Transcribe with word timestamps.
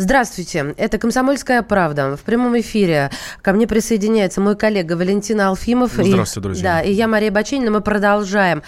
Здравствуйте, 0.00 0.74
это 0.78 0.96
«Комсомольская 0.96 1.60
правда». 1.60 2.16
В 2.16 2.22
прямом 2.22 2.58
эфире 2.58 3.10
ко 3.42 3.52
мне 3.52 3.66
присоединяется 3.66 4.40
мой 4.40 4.56
коллега 4.56 4.94
Валентин 4.94 5.42
Алфимов. 5.42 5.92
Здравствуйте, 5.92 6.40
и, 6.40 6.42
друзья. 6.42 6.62
Да, 6.62 6.80
и 6.80 6.90
я, 6.90 7.06
Мария 7.06 7.30
Баченина. 7.30 7.70
Мы 7.70 7.82
продолжаем. 7.82 8.62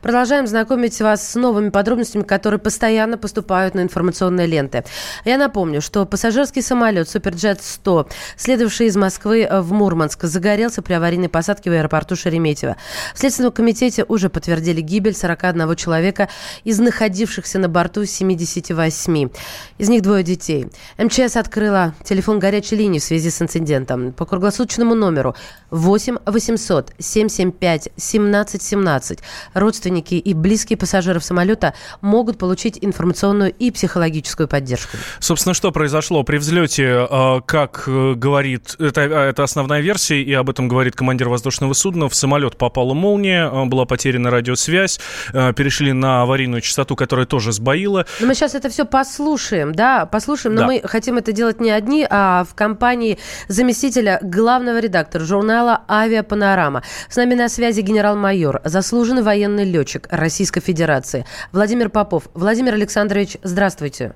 Продолжаем 0.00 0.46
знакомить 0.46 0.98
вас 1.02 1.28
с 1.28 1.34
новыми 1.34 1.68
подробностями, 1.68 2.22
которые 2.22 2.58
постоянно 2.58 3.18
поступают 3.18 3.74
на 3.74 3.82
информационные 3.82 4.46
ленты. 4.46 4.82
Я 5.26 5.36
напомню, 5.36 5.82
что 5.82 6.06
пассажирский 6.06 6.62
самолет 6.62 7.06
«Суперджет-100», 7.10 8.10
следовавший 8.38 8.86
из 8.86 8.96
Москвы 8.96 9.46
в 9.46 9.70
Мурманск, 9.74 10.24
загорелся 10.24 10.80
при 10.80 10.94
аварийной 10.94 11.28
посадке 11.28 11.68
в 11.68 11.74
аэропорту 11.74 12.16
Шереметьево. 12.16 12.76
В 13.14 13.18
Следственном 13.18 13.52
комитете 13.52 14.06
уже 14.08 14.30
подтвердили 14.30 14.80
гибель 14.80 15.14
41 15.14 15.76
человека 15.76 16.30
из 16.64 16.78
находившихся 16.78 17.58
на 17.58 17.68
борту 17.68 18.06
78. 18.06 19.28
Из 19.76 19.88
них 19.90 20.00
двое 20.00 20.24
детей. 20.24 20.66
МЧС 20.98 21.36
открыла 21.36 21.94
телефон 22.04 22.38
горячей 22.38 22.76
линии 22.76 22.98
в 22.98 23.04
связи 23.04 23.30
с 23.30 23.40
инцидентом 23.40 24.12
по 24.12 24.26
круглосуточному 24.26 24.94
номеру 24.94 25.34
8 25.70 26.16
800 26.26 26.92
775 26.98 27.88
17 27.96 28.62
17. 28.62 29.18
Родственники 29.54 30.14
и 30.14 30.34
близкие 30.34 30.76
пассажиров 30.76 31.24
самолета 31.24 31.74
могут 32.00 32.38
получить 32.38 32.78
информационную 32.80 33.52
и 33.52 33.70
психологическую 33.70 34.48
поддержку. 34.48 34.96
Собственно, 35.20 35.54
что 35.54 35.72
произошло 35.72 36.22
при 36.22 36.38
взлете, 36.38 37.06
э, 37.10 37.40
как 37.46 37.84
э, 37.86 38.14
говорит, 38.14 38.76
это, 38.78 39.02
э, 39.02 39.28
это 39.30 39.42
основная 39.42 39.80
версия, 39.80 40.22
и 40.22 40.32
об 40.32 40.50
этом 40.50 40.68
говорит 40.68 40.94
командир 40.94 41.28
воздушного 41.28 41.72
судна, 41.72 42.08
в 42.08 42.14
самолет 42.14 42.56
попала 42.56 42.94
молния, 42.94 43.50
была 43.66 43.84
потеряна 43.84 44.30
радиосвязь, 44.30 45.00
перешли 45.32 45.92
на 45.92 46.22
аварийную 46.22 46.60
частоту, 46.60 46.96
которая 46.96 47.26
тоже 47.26 47.52
сбоила. 47.52 48.06
Но 48.20 48.26
мы 48.26 48.34
сейчас 48.34 48.54
это 48.54 48.68
все 48.68 48.84
послушаем, 48.84 49.74
да, 49.74 50.06
послушаем, 50.06 50.54
но 50.54 50.62
да. 50.62 50.66
Мы 50.68 50.82
хотим 50.84 51.16
это 51.16 51.32
делать 51.32 51.62
не 51.62 51.70
одни, 51.70 52.06
а 52.10 52.44
в 52.44 52.54
компании 52.54 53.18
заместителя 53.48 54.18
главного 54.20 54.78
редактора 54.78 55.24
журнала 55.24 55.80
«Авиапанорама». 55.88 56.82
С 57.08 57.16
нами 57.16 57.34
на 57.34 57.48
связи 57.48 57.80
генерал-майор, 57.80 58.60
заслуженный 58.64 59.22
военный 59.22 59.64
летчик 59.64 60.06
Российской 60.10 60.60
Федерации 60.60 61.24
Владимир 61.52 61.88
Попов. 61.88 62.24
Владимир 62.34 62.74
Александрович, 62.74 63.38
здравствуйте. 63.42 64.12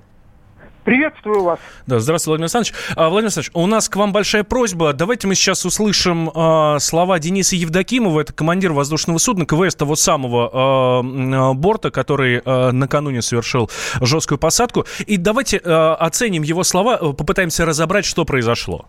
Приветствую 0.85 1.45
вас. 1.45 1.61
Да, 1.87 2.01
здравствуйте, 2.01 2.31
Владимир 2.31 2.45
Александрович. 2.47 2.75
А, 2.97 3.09
Владимир 3.09 3.27
Александрович, 3.27 3.51
у 3.55 3.67
нас 3.67 3.89
к 3.89 3.97
вам 3.97 4.13
большая 4.13 4.43
просьба. 4.43 4.93
Давайте 4.93 5.29
мы 5.29 5.37
сейчас 5.37 5.65
услышим 5.65 6.31
а, 6.35 6.79
слова 6.81 7.21
Дениса 7.21 7.55
Евдокимова, 7.55 8.21
это 8.21 8.33
командир 8.33 8.73
воздушного 8.73 9.19
судна 9.19 9.47
КВС 9.47 9.77
того 9.77 9.95
самого 9.95 10.51
а, 10.53 11.53
борта, 11.53 11.91
который 11.91 12.43
а, 12.45 12.73
накануне 12.73 13.23
совершил 13.23 13.71
жесткую 14.01 14.39
посадку. 14.39 14.85
И 15.07 15.19
давайте 15.19 15.61
а, 15.65 15.95
оценим 15.95 16.43
его 16.43 16.65
слова, 16.65 16.97
попытаемся 17.13 17.65
разобрать, 17.65 18.05
что 18.05 18.25
произошло. 18.25 18.87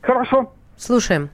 Хорошо. 0.00 0.52
Слушаем 0.78 1.28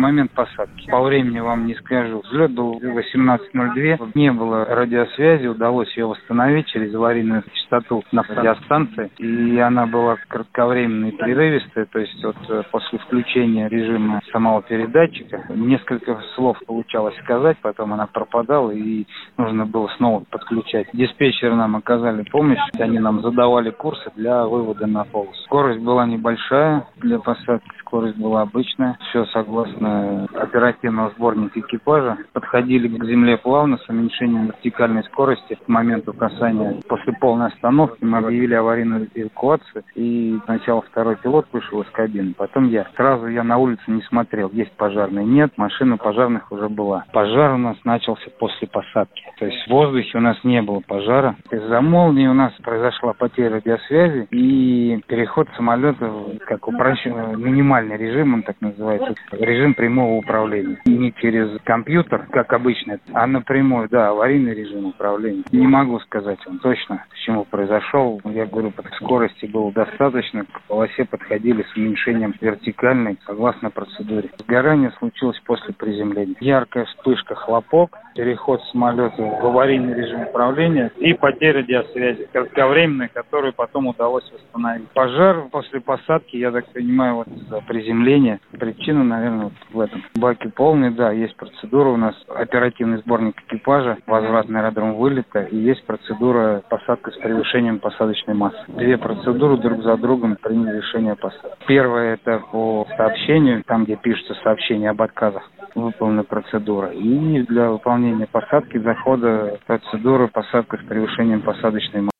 момент 0.00 0.32
посадки. 0.32 0.90
По 0.90 1.02
времени 1.02 1.38
вам 1.40 1.66
не 1.66 1.74
скажу. 1.74 2.20
Взлет 2.20 2.52
был 2.52 2.80
18.02. 2.80 4.12
Не 4.14 4.32
было 4.32 4.64
радиосвязи. 4.64 5.46
Удалось 5.46 5.94
ее 5.96 6.06
восстановить 6.06 6.66
через 6.66 6.94
аварийную 6.94 7.44
частоту 7.52 8.02
на 8.10 8.22
радиостанции. 8.22 9.10
И 9.18 9.58
она 9.58 9.86
была 9.86 10.16
кратковременной 10.28 11.10
и 11.10 11.16
прерывистая. 11.16 11.86
То 11.86 11.98
есть 11.98 12.24
вот 12.24 12.36
э, 12.48 12.62
после 12.70 12.98
включения 12.98 13.68
режима 13.68 14.20
самого 14.32 14.62
передатчика 14.62 15.44
несколько 15.50 16.20
слов 16.34 16.58
получалось 16.66 17.16
сказать. 17.22 17.58
Потом 17.62 17.92
она 17.92 18.06
пропадала 18.06 18.70
и 18.70 19.06
нужно 19.36 19.66
было 19.66 19.88
снова 19.96 20.24
подключать. 20.30 20.88
Диспетчеры 20.92 21.54
нам 21.54 21.76
оказали 21.76 22.24
помощь. 22.30 22.58
Они 22.78 22.98
нам 22.98 23.20
задавали 23.22 23.70
курсы 23.70 24.10
для 24.16 24.46
вывода 24.46 24.86
на 24.86 25.04
полосу. 25.04 25.34
Скорость 25.44 25.80
была 25.80 26.06
небольшая 26.06 26.86
для 26.96 27.18
посадки. 27.18 27.70
Скорость 27.90 28.18
была 28.18 28.42
обычная. 28.42 28.96
Все 29.08 29.24
согласно 29.26 30.26
оперативного 30.34 31.10
сборника 31.16 31.58
экипажа, 31.58 32.18
подходили 32.32 32.86
к 32.86 33.04
земле 33.04 33.36
плавно 33.36 33.78
с 33.78 33.88
уменьшением 33.88 34.46
вертикальной 34.46 35.02
скорости 35.04 35.54
к 35.54 35.66
моменту 35.66 36.12
касания. 36.12 36.80
После 36.88 37.12
полной 37.14 37.48
остановки 37.48 38.04
мы 38.04 38.18
объявили 38.18 38.54
аварийную 38.54 39.08
эвакуацию, 39.12 39.82
и 39.96 40.38
сначала 40.44 40.82
второй 40.82 41.16
пилот 41.16 41.46
вышел 41.50 41.82
из 41.82 41.90
кабины, 41.90 42.32
потом 42.38 42.68
я. 42.68 42.86
Сразу 42.94 43.26
я 43.26 43.42
на 43.42 43.58
улице 43.58 43.82
не 43.88 44.02
смотрел, 44.02 44.50
есть 44.52 44.72
пожарный, 44.76 45.24
нет, 45.24 45.50
машина 45.56 45.96
пожарных 45.96 46.52
уже 46.52 46.68
была. 46.68 47.06
Пожар 47.12 47.54
у 47.54 47.58
нас 47.58 47.76
начался 47.82 48.30
после 48.38 48.68
посадки, 48.68 49.24
то 49.40 49.46
есть 49.46 49.66
в 49.66 49.70
воздухе 49.70 50.18
у 50.18 50.20
нас 50.20 50.36
не 50.44 50.62
было 50.62 50.80
пожара. 50.86 51.34
Из-за 51.50 51.80
молнии 51.80 52.28
у 52.28 52.34
нас 52.34 52.52
произошла 52.62 53.14
потеря 53.14 53.54
радиосвязи 53.54 54.28
и 54.30 55.02
переход 55.08 55.48
самолета, 55.56 56.08
как 56.46 56.68
упрощенный, 56.68 57.36
минимальный 57.36 57.79
режим, 57.88 58.34
он 58.34 58.42
так 58.42 58.56
называется, 58.60 59.14
режим 59.32 59.74
прямого 59.74 60.18
управления. 60.18 60.78
Не 60.84 61.12
через 61.14 61.60
компьютер, 61.64 62.26
как 62.30 62.52
обычно, 62.52 62.98
а 63.12 63.26
напрямую, 63.26 63.88
да, 63.88 64.08
аварийный 64.08 64.54
режим 64.54 64.86
управления. 64.86 65.44
Не 65.52 65.66
могу 65.66 65.98
сказать 66.00 66.38
вам 66.46 66.58
точно, 66.58 67.04
почему 67.10 67.44
произошел. 67.44 68.20
Я 68.24 68.46
говорю, 68.46 68.70
по 68.70 68.82
скорости 68.96 69.46
было 69.46 69.72
достаточно, 69.72 70.44
к 70.44 70.62
полосе 70.68 71.04
подходили 71.04 71.62
с 71.62 71.76
уменьшением 71.76 72.34
вертикальной, 72.40 73.18
согласно 73.26 73.70
процедуре. 73.70 74.30
Сгорание 74.38 74.92
случилось 74.98 75.40
после 75.44 75.74
приземления. 75.74 76.36
Яркая 76.40 76.84
вспышка, 76.84 77.34
хлопок, 77.34 77.96
переход 78.14 78.62
самолета 78.72 79.22
в 79.22 79.46
аварийный 79.46 79.94
режим 79.94 80.22
управления 80.22 80.90
и 80.98 81.14
потеря 81.14 81.62
диасвязи, 81.62 82.28
кратковременная, 82.32 83.08
которую 83.12 83.52
потом 83.52 83.86
удалось 83.86 84.30
восстановить. 84.32 84.88
Пожар 84.90 85.42
после 85.50 85.80
посадки, 85.80 86.36
я 86.36 86.50
так 86.50 86.66
понимаю, 86.72 87.16
вот 87.16 87.28
из-за 87.28 87.60
приземления. 87.70 88.40
Причина, 88.50 89.04
наверное, 89.04 89.52
в 89.72 89.78
этом. 89.78 90.02
Баки 90.16 90.48
полные, 90.48 90.90
да, 90.90 91.12
есть 91.12 91.36
процедура 91.36 91.90
у 91.90 91.96
нас, 91.96 92.16
оперативный 92.28 92.98
сборник 92.98 93.40
экипажа, 93.46 93.96
возврат 94.08 94.48
на 94.48 94.58
аэродром 94.58 94.96
вылета, 94.96 95.42
и 95.42 95.56
есть 95.56 95.86
процедура 95.86 96.64
посадка 96.68 97.12
с 97.12 97.16
превышением 97.18 97.78
посадочной 97.78 98.34
массы. 98.34 98.58
Две 98.66 98.98
процедуры 98.98 99.56
друг 99.58 99.84
за 99.84 99.96
другом 99.98 100.36
при 100.42 100.54
решении 100.54 101.12
посадки. 101.12 101.64
Первое 101.68 102.14
это 102.14 102.42
по 102.50 102.88
сообщению, 102.96 103.62
там, 103.64 103.84
где 103.84 103.94
пишется 103.94 104.34
сообщение 104.42 104.90
об 104.90 105.00
отказах, 105.00 105.48
выполнена 105.76 106.24
процедура. 106.24 106.88
И 106.88 107.42
для 107.42 107.70
выполнения 107.70 108.26
посадки, 108.26 108.78
захода 108.78 109.58
процедура 109.68 110.26
посадка 110.26 110.76
с 110.76 110.84
превышением 110.88 111.42
посадочной 111.42 112.00
массы. 112.00 112.19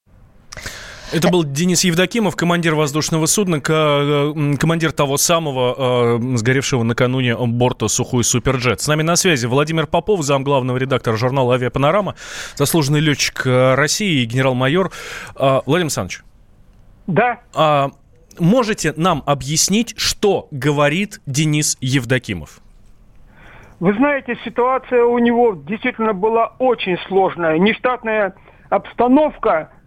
Это 1.13 1.29
был 1.29 1.43
Денис 1.43 1.83
Евдокимов, 1.83 2.37
командир 2.37 2.77
воздушного 2.77 3.27
судна, 3.27 3.57
э, 3.57 4.55
командир 4.61 4.93
того 4.93 5.17
самого, 5.17 6.19
э, 6.21 6.37
сгоревшего 6.37 6.85
накануне 6.85 7.37
борта 7.37 7.89
«Сухой 7.89 8.23
Суперджет». 8.23 8.81
С 8.81 8.87
нами 8.87 9.03
на 9.03 9.17
связи 9.17 9.47
Владимир 9.47 9.89
Попов, 9.89 10.23
зам 10.23 10.45
главного 10.45 10.77
редактора 10.77 11.17
журнала 11.17 11.55
«Авиапанорама», 11.57 12.15
заслуженный 12.55 13.01
летчик 13.01 13.45
э, 13.45 13.75
России 13.75 14.23
и 14.23 14.25
генерал-майор. 14.25 14.93
Владимир 15.35 15.87
Александрович. 15.87 16.23
Да. 17.09 17.41
А, 17.55 17.91
можете 18.39 18.95
нам 18.97 19.25
объяснить, 19.27 19.95
что 19.99 20.47
говорит 20.53 21.21
Денис 21.27 21.77
Евдокимов? 21.81 22.61
Вы 23.81 23.95
знаете, 23.95 24.39
ситуация 24.45 25.03
у 25.03 25.19
него 25.19 25.55
действительно 25.67 26.13
была 26.13 26.53
очень 26.61 26.97
сложная. 27.09 27.59
Нештатная 27.59 28.35
обстановка– 28.69 29.71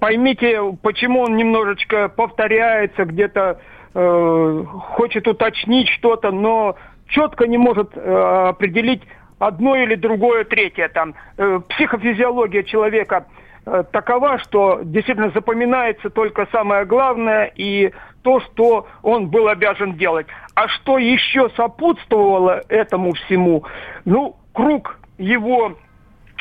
поймите, 0.00 0.60
почему 0.82 1.20
он 1.20 1.36
немножечко 1.36 2.08
повторяется, 2.08 3.04
где-то 3.04 3.60
э, 3.94 4.64
хочет 4.96 5.28
уточнить 5.28 5.88
что-то, 5.90 6.32
но 6.32 6.74
четко 7.08 7.46
не 7.46 7.56
может 7.56 7.96
э, 7.96 8.48
определить 8.48 9.02
одно 9.38 9.76
или 9.76 9.94
другое, 9.94 10.44
третье. 10.44 10.88
Там, 10.88 11.14
э, 11.36 11.60
психофизиология 11.68 12.64
человека 12.64 13.26
э, 13.66 13.84
такова, 13.92 14.38
что 14.38 14.80
действительно 14.82 15.30
запоминается 15.30 16.10
только 16.10 16.48
самое 16.50 16.84
главное 16.84 17.52
и 17.54 17.92
то, 18.22 18.40
что 18.40 18.88
он 19.02 19.28
был 19.28 19.46
обязан 19.48 19.94
делать. 19.94 20.26
А 20.54 20.68
что 20.68 20.98
еще 20.98 21.50
сопутствовало 21.50 22.62
этому 22.68 23.12
всему? 23.12 23.64
Ну, 24.04 24.36
круг 24.52 24.98
его 25.18 25.76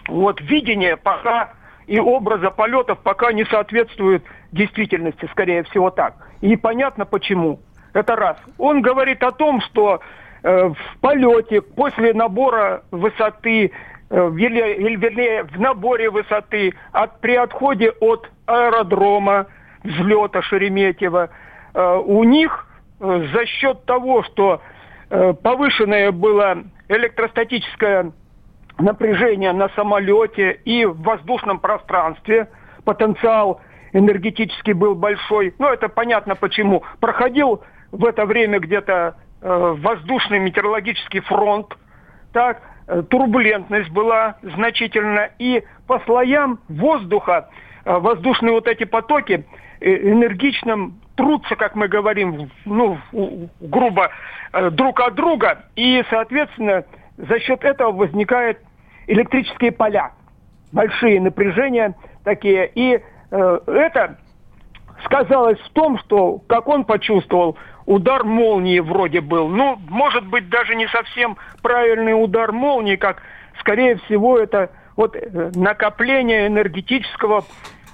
вот, 0.08 0.42
видения 0.42 0.98
пока 0.98 1.51
и 1.88 2.00
образа 2.00 2.50
полетов 2.50 3.00
пока 3.00 3.32
не 3.32 3.46
соответствует 3.46 4.24
действительности, 4.52 5.28
скорее 5.32 5.64
всего 5.64 5.90
так. 5.90 6.16
И 6.42 6.56
понятно 6.56 7.06
почему. 7.06 7.60
Это 7.94 8.16
раз. 8.16 8.38
Он 8.58 8.82
говорит 8.82 9.24
о 9.24 9.32
том, 9.32 9.62
что 9.62 10.02
э, 10.44 10.70
в 10.70 11.00
полете 11.00 11.62
после 11.62 12.14
набора 12.14 12.84
высоты, 12.92 13.72
э, 14.10 14.32
или, 14.38 14.96
вернее, 14.96 15.44
в 15.44 15.60
наборе 15.60 16.10
высоты, 16.10 16.74
от, 16.92 17.22
при 17.22 17.36
отходе 17.36 17.92
от 17.92 18.30
аэродрома, 18.46 19.48
взлета 19.84 20.42
Шереметьево, 20.42 21.30
э, 21.74 22.02
у 22.06 22.24
них 22.24 22.68
э, 23.00 23.28
за 23.34 23.46
счет 23.46 23.86
того, 23.86 24.24
что 24.24 24.62
э, 25.10 25.34
повышенное 25.34 26.12
было 26.12 26.64
электростатическое 26.90 28.12
напряжение 28.77 29.54
на 29.54 29.69
самолете 29.69 30.60
и 30.66 30.86
в 30.86 31.01
воздушном 31.01 31.60
пространстве. 31.60 32.50
Потенциал 32.83 33.62
энергетический 33.94 34.74
был 34.74 34.95
большой. 34.95 35.54
Ну, 35.60 35.68
это 35.68 35.89
понятно 35.89 36.36
почему. 36.36 36.83
Проходил 37.00 37.63
в 37.92 38.06
это 38.06 38.25
время 38.25 38.60
где-то 38.60 39.16
э, 39.42 39.75
воздушный 39.80 40.39
метеорологический 40.39 41.22
фронт. 41.22 41.75
Так, 42.33 42.62
э, 42.88 43.04
турбулентность 43.04 43.89
была 43.89 44.38
значительная. 44.42 45.31
И 45.39 45.63
по 45.88 46.00
слоям 46.01 46.60
воздуха 46.68 47.50
э, 47.86 47.98
воздушные 47.98 48.51
вот 48.51 48.68
эти 48.68 48.83
потоки 48.83 49.45
э, 49.80 50.12
энергичным 50.12 51.00
трутся, 51.16 51.56
как 51.56 51.75
мы 51.75 51.88
говорим, 51.88 52.51
ну, 52.66 52.98
грубо, 53.62 54.12
э, 54.51 54.69
друг 54.72 55.00
от 55.00 55.16
друга. 55.16 55.66
И, 55.75 56.04
соответственно, 56.10 56.83
за 57.18 57.39
счет 57.39 57.63
этого 57.63 57.92
возникают 57.92 58.60
электрические 59.07 59.72
поля, 59.72 60.12
большие 60.72 61.19
напряжения 61.22 61.96
такие. 62.24 62.72
И 62.75 63.00
э, 63.31 63.60
это 63.68 64.18
сказалось 65.06 65.60
в 65.60 65.69
том, 65.72 65.98
что, 66.00 66.40
как 66.48 66.68
он 66.68 66.86
почувствовал, 66.86 67.57
удар 67.86 68.24
молнии 68.24 68.80
вроде 68.80 69.22
был. 69.22 69.48
Ну, 69.48 69.78
может 69.90 70.25
быть, 70.25 70.50
даже 70.50 70.75
не 70.75 70.88
совсем 70.88 71.38
правильный 71.62 72.13
удар 72.13 72.52
молнии, 72.52 72.96
как, 72.96 73.22
скорее 73.60 73.98
всего, 73.98 74.38
это 74.38 74.72
вот 74.96 75.16
э, 75.16 75.51
накопление 75.56 76.48
энергетического 76.48 77.46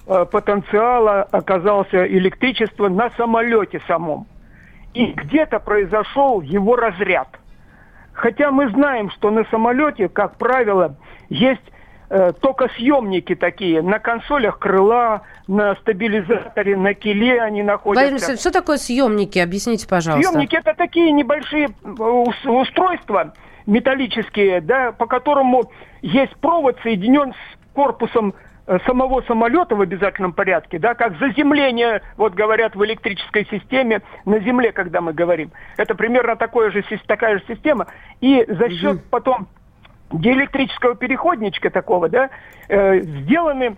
э, 0.08 0.26
потенциала 0.32 1.24
оказался 1.24 2.06
электричество 2.06 2.90
на 2.90 3.10
самолете 3.12 3.82
самом. 3.88 4.28
И 4.94 5.06
где-то 5.06 5.60
произошел 5.60 6.42
его 6.42 6.76
разряд. 6.76 7.41
Хотя 8.14 8.52
мы 8.52 8.70
знаем, 8.70 9.10
что 9.12 9.32
на 9.32 9.46
самолете, 9.46 10.10
как 10.10 10.38
правило, 10.38 10.96
есть 11.30 11.62
э, 12.10 12.34
токосъемники 12.40 13.36
такие. 13.36 13.82
На 13.82 14.00
консолях 14.00 14.60
крыла, 14.60 15.22
на 15.48 15.76
стабилизаторе, 15.76 16.76
на 16.78 16.94
киле 16.94 17.42
они 17.42 17.64
находятся. 17.64 18.10
Владимир 18.10 18.40
что 18.40 18.52
такое 18.52 18.78
съемники? 18.78 19.40
Объясните, 19.40 19.88
пожалуйста. 19.88 20.30
Съемники 20.30 20.56
это 20.56 20.74
такие 20.74 21.12
небольшие 21.12 21.70
э, 21.84 21.90
устройства 21.90 23.34
металлические, 23.66 24.62
да, 24.62 24.92
по 24.92 25.06
которому 25.06 25.72
есть 26.02 26.36
провод, 26.38 26.78
соединен 26.84 27.34
с 27.34 27.76
корпусом 27.76 28.34
самого 28.80 29.22
самолета 29.24 29.76
в 29.76 29.82
обязательном 29.82 30.34
порядке, 30.34 30.80
да, 30.80 30.94
как 30.94 31.18
заземление, 31.18 32.02
вот 32.18 32.34
говорят 32.34 32.76
в 32.76 32.86
электрической 32.86 33.46
системе 33.50 34.02
на 34.26 34.40
Земле, 34.40 34.72
когда 34.72 35.02
мы 35.02 35.14
говорим. 35.14 35.52
Это 35.78 35.96
примерно 35.96 36.36
такое 36.36 36.72
же, 36.72 36.84
такая 37.08 37.40
же 37.40 37.44
система. 37.48 37.88
И 38.22 38.46
за 38.48 38.70
счет 38.70 38.96
угу. 38.98 39.04
потом 39.10 39.48
диэлектрического 40.12 40.96
переходничка 40.96 41.70
такого, 41.70 42.10
да, 42.10 42.30
э, 42.68 43.02
сделаны 43.02 43.78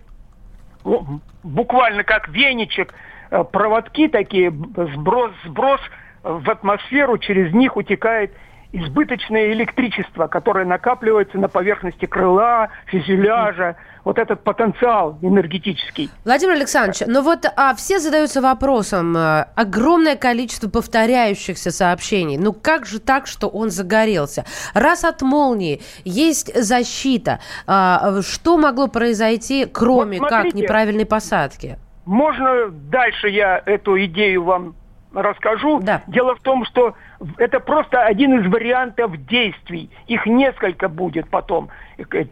ну, 0.84 1.22
буквально 1.44 2.04
как 2.04 2.28
веничек, 2.30 2.94
э, 3.32 3.44
проводки 3.44 4.08
такие, 4.08 4.52
сброс, 4.52 5.32
сброс 5.46 5.82
в 6.24 6.50
атмосферу, 6.50 7.18
через 7.18 7.54
них 7.54 7.76
утекает 7.76 8.32
избыточное 8.74 9.54
электричество, 9.54 10.28
которое 10.28 10.66
накапливается 10.66 11.38
на 11.38 11.48
поверхности 11.48 12.06
крыла, 12.06 12.70
фюзеляжа, 12.88 13.78
вот 14.04 14.18
этот 14.18 14.44
потенциал 14.44 15.18
энергетический. 15.22 16.10
Владимир 16.26 16.56
Александрович, 16.56 17.04
ну 17.08 17.22
вот 17.22 17.46
а 17.56 17.74
все 17.76 18.00
задаются 18.00 18.42
вопросом, 18.42 19.16
э, 19.16 19.46
огромное 19.56 20.16
количество 20.16 20.70
повторяющихся 20.70 21.72
сообщений, 21.72 22.38
ну 22.38 22.52
как 22.52 22.86
же 22.86 23.00
так, 23.00 23.28
что 23.28 23.48
он 23.48 23.70
загорелся? 23.70 24.44
Раз 24.74 25.06
от 25.06 25.22
молнии 25.22 25.82
есть 26.04 26.54
защита, 26.62 27.40
а, 27.68 28.22
что 28.22 28.58
могло 28.58 28.88
произойти, 28.88 29.66
кроме 29.72 30.20
вот 30.20 30.30
смотрите, 30.30 30.52
как 30.52 30.62
неправильной 30.62 31.06
посадки? 31.06 31.78
Можно 32.06 32.70
дальше 32.70 33.30
я 33.30 33.62
эту 33.66 34.04
идею 34.04 34.44
вам 34.44 34.76
расскажу. 35.14 35.80
Да. 35.82 36.02
Дело 36.08 36.36
в 36.36 36.42
том, 36.42 36.66
что 36.66 36.96
это 37.38 37.60
просто 37.60 38.02
один 38.04 38.40
из 38.40 38.52
вариантов 38.52 39.16
действий. 39.26 39.90
Их 40.08 40.26
несколько 40.26 40.90
будет 40.90 41.30
потом. 41.30 41.70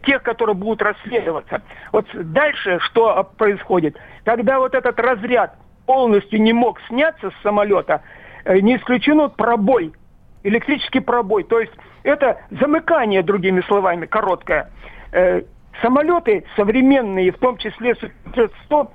Тех, 0.04 0.22
которые 0.22 0.54
будут 0.56 0.82
расследоваться. 0.82 1.62
Вот 1.92 2.06
дальше 2.12 2.78
что 2.80 3.28
происходит? 3.36 3.96
Когда 4.24 4.58
вот 4.58 4.74
этот 4.74 4.98
разряд 4.98 5.56
полностью 5.86 6.40
не 6.40 6.52
мог 6.52 6.80
сняться 6.88 7.30
с 7.30 7.42
самолета, 7.42 8.02
э, 8.44 8.58
не 8.58 8.76
исключено 8.76 9.28
пробой, 9.28 9.92
электрический 10.42 11.00
пробой. 11.00 11.44
То 11.44 11.60
есть 11.60 11.72
это 12.02 12.40
замыкание, 12.50 13.22
другими 13.22 13.60
словами, 13.62 14.06
короткое. 14.06 14.70
Э, 15.12 15.42
самолеты 15.80 16.44
современные, 16.56 17.32
в 17.32 17.38
том 17.38 17.56
числе 17.58 17.94
Су-100, 17.94 18.90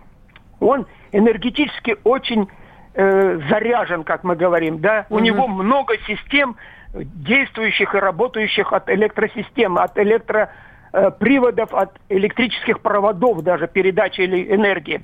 он 0.60 0.88
энергетически 1.12 1.98
очень 2.04 2.48
э, 2.98 3.40
заряжен, 3.50 4.04
как 4.04 4.24
мы 4.24 4.36
говорим, 4.36 4.80
да, 4.80 5.06
у 5.10 5.20
него 5.20 5.48
много 5.48 5.98
систем 6.08 6.58
действующих 6.94 7.94
и 7.94 7.98
работающих 8.00 8.74
от 8.74 8.90
электросистемы, 8.90 9.82
от 9.82 9.98
электроприводов, 10.00 11.74
от 11.74 11.92
электрических 12.10 12.80
проводов 12.82 13.44
даже 13.44 13.68
передачи 13.68 14.22
энергии. 14.22 15.04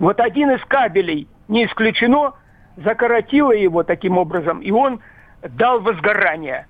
Вот 0.00 0.20
один 0.20 0.50
из 0.50 0.64
кабелей, 0.64 1.28
не 1.46 1.66
исключено, 1.66 2.34
закоротило 2.76 3.52
его 3.52 3.84
таким 3.84 4.18
образом, 4.18 4.60
и 4.60 4.70
он 4.70 5.00
дал 5.42 5.80
возгорание. 5.80 6.66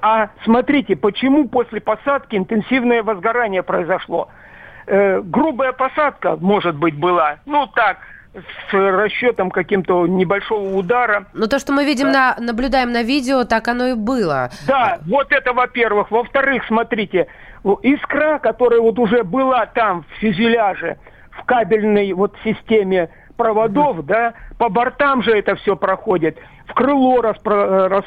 А 0.00 0.30
смотрите, 0.44 0.96
почему 0.96 1.48
после 1.48 1.80
посадки 1.80 2.36
интенсивное 2.36 3.02
возгорание 3.02 3.62
произошло? 3.62 4.28
Э, 4.86 5.20
грубая 5.20 5.72
посадка, 5.72 6.36
может 6.36 6.76
быть, 6.76 6.98
была. 6.98 7.38
Ну 7.46 7.68
так, 7.68 7.98
с 8.34 8.72
расчетом 8.72 9.50
каким-то 9.50 10.06
небольшого 10.06 10.74
удара. 10.76 11.26
Но 11.34 11.46
то, 11.46 11.58
что 11.58 11.72
мы 11.72 11.84
видим 11.84 12.12
да. 12.12 12.34
на, 12.38 12.46
наблюдаем 12.46 12.92
на 12.92 13.02
видео, 13.02 13.44
так 13.44 13.68
оно 13.68 13.88
и 13.88 13.94
было. 13.94 14.50
Да, 14.66 14.98
вот 15.06 15.32
это 15.32 15.52
во-первых. 15.52 16.10
Во-вторых, 16.10 16.64
смотрите, 16.66 17.26
искра, 17.82 18.38
которая 18.38 18.80
вот 18.80 18.98
уже 18.98 19.22
была 19.22 19.66
там 19.66 20.04
в 20.04 20.20
фюзеляже, 20.20 20.96
в 21.30 21.44
кабельной 21.44 22.12
вот 22.12 22.34
системе 22.42 23.10
проводов, 23.36 24.04
да, 24.06 24.34
по 24.58 24.68
бортам 24.68 25.22
же 25.22 25.32
это 25.32 25.56
все 25.56 25.76
проходит, 25.76 26.38
в 26.68 26.74
крыло 26.74 27.20
распро, 27.22 27.88
рас, 27.88 28.04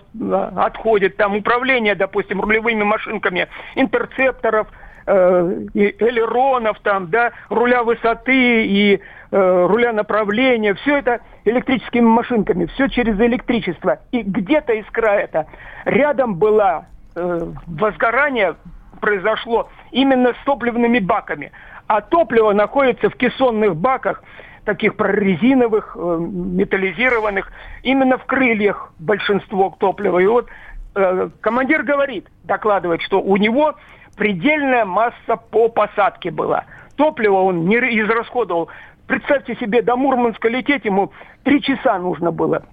отходит, 0.55 1.17
там 1.17 1.35
управление, 1.35 1.95
допустим, 1.95 2.41
рулевыми 2.41 2.83
машинками, 2.83 3.47
интерцепторов, 3.75 4.67
э, 5.05 5.59
и 5.73 5.95
элеронов 5.99 6.79
там, 6.81 7.09
да, 7.09 7.31
руля 7.49 7.83
высоты 7.83 8.65
и 8.65 9.01
Э, 9.37 9.65
руля 9.67 9.91
направления, 9.91 10.75
все 10.75 10.95
это 10.99 11.19
электрическими 11.43 12.05
машинками, 12.05 12.67
все 12.67 12.87
через 12.87 13.19
электричество. 13.19 13.99
И 14.13 14.21
где-то 14.21 14.71
искра 14.79 15.09
это. 15.09 15.47
Рядом 15.83 16.35
было 16.35 16.85
э, 17.15 17.51
возгорание, 17.67 18.55
произошло 19.01 19.69
именно 19.91 20.31
с 20.33 20.45
топливными 20.45 20.99
баками. 20.99 21.51
А 21.87 21.99
топливо 21.99 22.53
находится 22.53 23.09
в 23.09 23.15
кессонных 23.15 23.75
баках, 23.75 24.23
таких 24.63 24.95
прорезиновых, 24.95 25.97
э, 25.99 26.17
металлизированных, 26.19 27.51
именно 27.83 28.17
в 28.17 28.25
крыльях 28.25 28.93
большинство 28.99 29.75
топлива. 29.77 30.19
И 30.19 30.27
вот 30.27 30.47
э, 30.95 31.29
командир 31.41 31.83
говорит, 31.83 32.27
докладывает, 32.43 33.01
что 33.01 33.21
у 33.21 33.37
него 33.37 33.75
предельная 34.15 34.85
масса 34.85 35.35
по 35.51 35.69
посадке 35.69 36.31
была. 36.31 36.65
Топливо 36.95 37.41
он 37.41 37.65
не 37.67 37.75
израсходовал 37.75 38.69
Представьте 39.07 39.55
себе, 39.55 39.81
до 39.81 39.95
Мурманска 39.95 40.49
лететь 40.49 40.85
ему 40.85 41.11
три 41.43 41.61
часа 41.61 41.99
нужно 41.99 42.31
было. 42.31 42.63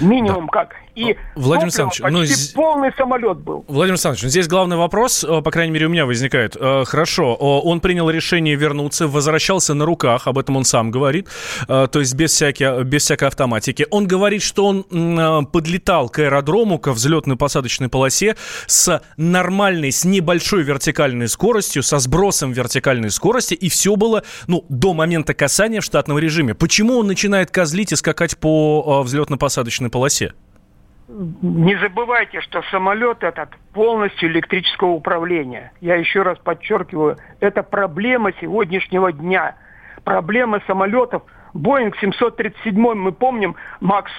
Минимум 0.00 0.46
да. 0.46 0.52
как. 0.52 0.76
И 0.94 1.16
Владимир 1.36 1.64
Александрович, 1.64 2.00
ну, 2.54 2.62
полный 2.62 2.92
самолет 2.96 3.38
был. 3.38 3.64
Владимир 3.66 3.94
Александрович, 3.94 4.24
ну, 4.24 4.28
здесь 4.28 4.46
главный 4.46 4.76
вопрос, 4.76 5.24
э, 5.24 5.40
по 5.40 5.50
крайней 5.50 5.72
мере, 5.72 5.86
у 5.86 5.88
меня 5.88 6.04
возникает. 6.04 6.54
Э, 6.58 6.84
хорошо, 6.84 7.34
он 7.34 7.80
принял 7.80 8.10
решение 8.10 8.56
вернуться, 8.56 9.08
возвращался 9.08 9.72
на 9.72 9.86
руках, 9.86 10.26
об 10.26 10.38
этом 10.38 10.56
он 10.58 10.64
сам 10.64 10.90
говорит, 10.90 11.28
э, 11.66 11.88
то 11.90 11.98
есть 11.98 12.14
без, 12.14 12.32
всякой, 12.32 12.84
без 12.84 13.04
всякой 13.04 13.28
автоматики. 13.28 13.86
Он 13.90 14.06
говорит, 14.06 14.42
что 14.42 14.66
он 14.66 15.46
подлетал 15.46 16.10
к 16.10 16.18
аэродрому, 16.18 16.78
к 16.78 16.88
взлетно-посадочной 16.88 17.88
полосе 17.88 18.36
с 18.66 19.00
нормальной, 19.16 19.92
с 19.92 20.04
небольшой 20.04 20.62
вертикальной 20.62 21.28
скоростью, 21.28 21.82
со 21.82 21.98
сбросом 22.00 22.52
вертикальной 22.52 23.10
скорости, 23.10 23.54
и 23.54 23.70
все 23.70 23.96
было, 23.96 24.24
ну, 24.46 24.66
до 24.68 24.92
момента 24.92 25.32
касания 25.32 25.80
в 25.80 25.84
штатном 25.84 26.18
режиме. 26.18 26.54
Почему 26.54 26.98
он 26.98 27.06
начинает 27.06 27.50
козлить 27.50 27.92
и 27.92 27.96
скакать 27.96 28.36
по 28.36 29.02
взлетно-посадочной 29.04 29.88
полосе? 29.88 30.34
Не 31.42 31.76
забывайте, 31.76 32.40
что 32.40 32.62
самолет 32.70 33.22
этот 33.22 33.50
полностью 33.74 34.30
электрического 34.30 34.90
управления. 34.90 35.72
Я 35.80 35.96
еще 35.96 36.22
раз 36.22 36.38
подчеркиваю, 36.38 37.18
это 37.40 37.62
проблема 37.62 38.32
сегодняшнего 38.40 39.12
дня. 39.12 39.56
Проблема 40.04 40.60
самолетов. 40.66 41.22
Боинг 41.54 41.96
737, 41.98 42.74
мы 42.74 43.12
помним, 43.12 43.56
Макс 43.80 44.10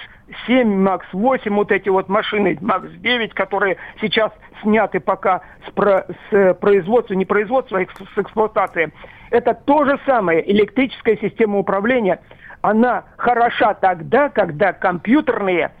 МАКС-7, 0.48 0.64
МАКС-8, 0.64 1.50
вот 1.50 1.72
эти 1.72 1.88
вот 1.88 2.08
машины 2.08 2.56
МАКС-9, 2.60 3.34
которые 3.34 3.76
сейчас 4.00 4.30
сняты 4.62 5.00
пока 5.00 5.40
с, 5.66 5.72
про, 5.72 6.06
с 6.30 6.54
производства, 6.54 7.14
не 7.14 7.24
производства, 7.24 7.80
а 7.80 7.82
с 7.82 8.18
эксплуатации. 8.18 8.92
Это 9.30 9.52
то 9.52 9.84
же 9.84 9.98
самое, 10.06 10.48
электрическая 10.48 11.16
система 11.16 11.58
управления, 11.58 12.20
она 12.62 13.04
хороша 13.16 13.74
тогда, 13.74 14.28
когда 14.28 14.72
компьютерные 14.72 15.72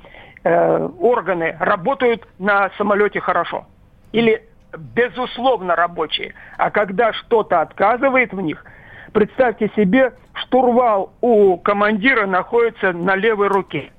э, 0.44 0.88
органы 1.00 1.56
работают 1.58 2.26
на 2.38 2.70
самолете 2.76 3.20
хорошо. 3.20 3.66
Или 4.12 4.46
безусловно 4.76 5.74
рабочие. 5.74 6.34
А 6.56 6.70
когда 6.70 7.12
что-то 7.12 7.60
отказывает 7.60 8.32
в 8.32 8.40
них, 8.40 8.64
представьте 9.12 9.70
себе, 9.76 10.12
штурвал 10.34 11.12
у 11.20 11.56
командира 11.56 12.26
находится 12.26 12.92
на 12.92 13.16
левой 13.16 13.48
руке. 13.48 13.90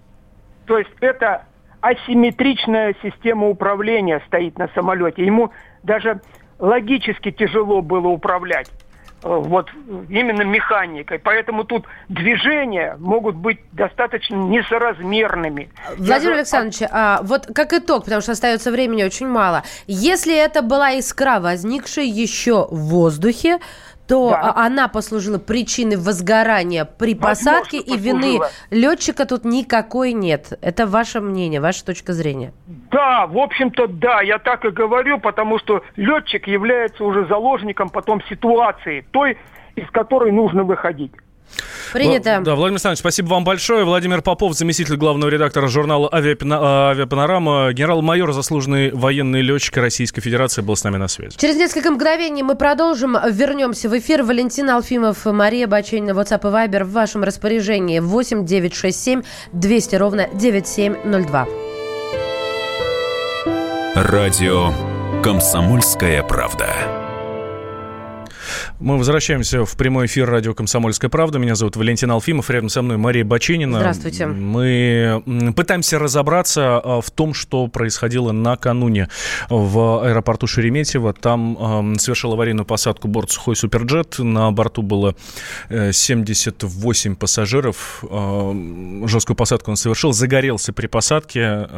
То 0.66 0.78
есть 0.78 0.92
это 1.02 1.46
асимметричная 1.82 2.96
система 3.02 3.48
управления 3.48 4.22
стоит 4.28 4.58
на 4.58 4.68
самолете. 4.70 5.26
Ему 5.26 5.52
даже 5.84 6.22
логически 6.60 7.32
тяжело 7.32 7.82
было 7.82 8.08
управлять 8.08 8.70
вот 9.26 9.70
именно 10.10 10.44
механикой. 10.44 11.18
Поэтому 11.20 11.64
тут 11.64 11.86
движения 12.10 12.96
могут 13.00 13.36
быть 13.36 13.60
достаточно 13.72 14.36
несоразмерными. 14.36 15.70
Владимир 15.98 16.34
Я... 16.34 16.38
Александрович, 16.38 16.88
а, 16.92 17.22
вот 17.24 17.48
как 17.54 17.74
итог, 17.74 18.06
потому 18.06 18.22
что 18.22 18.34
остается 18.34 18.72
времени 18.72 19.04
очень 19.04 19.28
мало. 19.28 19.64
Если 19.88 20.36
это 20.36 20.62
была 20.62 20.92
искра, 20.92 21.40
возникшая 21.40 22.06
еще 22.06 22.68
в 22.70 22.90
воздухе, 22.90 23.58
то 24.08 24.32
да. 24.32 24.54
она 24.56 24.88
послужила 24.88 25.40
причиной 25.40 25.98
возгорания 25.98 26.86
при 26.86 27.16
посадке, 27.16 27.78
и 27.78 27.98
вины 27.98 28.40
летчика 28.70 29.26
тут 29.26 29.46
никакой 29.46 30.14
нет. 30.14 30.58
Это 30.62 30.86
ваше 30.86 31.22
мнение, 31.22 31.60
ваша 31.60 31.86
точка 31.86 32.14
зрения. 32.14 32.54
Да, 32.92 33.28
в 33.28 33.38
общем-то, 33.38 33.88
да, 33.88 34.22
я 34.22 34.40
так 34.40 34.66
и 34.66 34.70
говорю, 34.70 35.20
потому 35.20 35.60
что 35.60 35.84
летчик 35.96 36.48
является 36.48 37.04
уже 37.04 37.26
заложником 37.28 37.90
потом 37.90 38.22
ситуации, 38.30 39.06
той, 39.12 39.38
из 39.76 39.90
которой 39.92 40.32
нужно 40.32 40.64
выходить. 40.64 41.12
Принято. 41.94 42.42
Да, 42.44 42.56
Владимир 42.56 42.74
Александрович, 42.74 43.00
спасибо 43.00 43.28
вам 43.28 43.44
большое. 43.44 43.86
Владимир 43.86 44.22
Попов, 44.22 44.54
заместитель 44.54 44.98
главного 44.98 45.30
редактора 45.30 45.68
журнала 45.68 46.10
«Авиапанорама», 46.12 47.72
генерал-майор, 47.74 48.34
заслуженный 48.34 48.92
военный 48.92 49.42
летчик 49.42 49.78
Российской 49.78 50.22
Федерации, 50.22 50.62
был 50.62 50.76
с 50.76 50.84
нами 50.84 50.98
на 50.98 51.08
связи. 51.08 51.38
Через 51.38 51.56
несколько 51.56 51.92
мгновений 51.92 52.44
мы 52.44 52.56
продолжим. 52.56 53.16
Вернемся 53.32 53.90
в 53.90 53.98
эфир. 53.98 54.24
Валентина 54.24 54.76
Алфимов, 54.76 55.26
Мария 55.26 55.68
Баченина, 55.68 56.12
WhatsApp 56.12 56.42
и 56.42 56.54
Viber 56.54 56.84
в 56.84 56.92
вашем 56.92 57.24
распоряжении. 57.24 58.00
8 58.00 58.46
967 58.46 59.22
200 59.54 59.96
ровно 59.96 60.28
9702. 60.34 61.48
Радио 63.96 64.74
«Комсомольская 65.24 66.22
правда». 66.24 67.05
Мы 68.80 68.98
возвращаемся 68.98 69.64
в 69.64 69.78
прямой 69.78 70.08
эфир 70.08 70.30
радио 70.30 70.54
«Комсомольская 70.54 71.10
правда». 71.10 71.40
Меня 71.40 71.56
зовут 71.56 71.78
Валентин 71.78 72.12
Алфимов, 72.12 72.50
рядом 72.50 72.68
со 72.68 72.82
мной 72.82 72.98
Мария 72.98 73.24
Бачинина. 73.24 73.80
Здравствуйте. 73.80 74.28
Мы 74.28 75.24
пытаемся 75.56 75.98
разобраться 75.98 76.82
а, 76.84 77.00
в 77.00 77.10
том, 77.10 77.34
что 77.34 77.68
происходило 77.68 78.34
накануне 78.34 79.08
в 79.50 80.06
аэропорту 80.06 80.46
Шереметьево. 80.46 81.14
Там 81.14 81.96
совершил 81.98 82.34
аварийную 82.34 82.66
посадку 82.66 83.08
борт 83.08 83.32
«Сухой 83.32 83.56
Суперджет». 83.56 84.20
На 84.20 84.52
борту 84.52 84.82
было 84.82 85.16
78 85.70 87.14
э, 87.14 87.16
пассажиров. 87.16 88.04
Жесткую 88.04 89.38
посадку 89.38 89.72
он 89.72 89.78
совершил, 89.78 90.12
загорелся 90.12 90.74
при 90.74 90.88
посадке. 90.88 91.70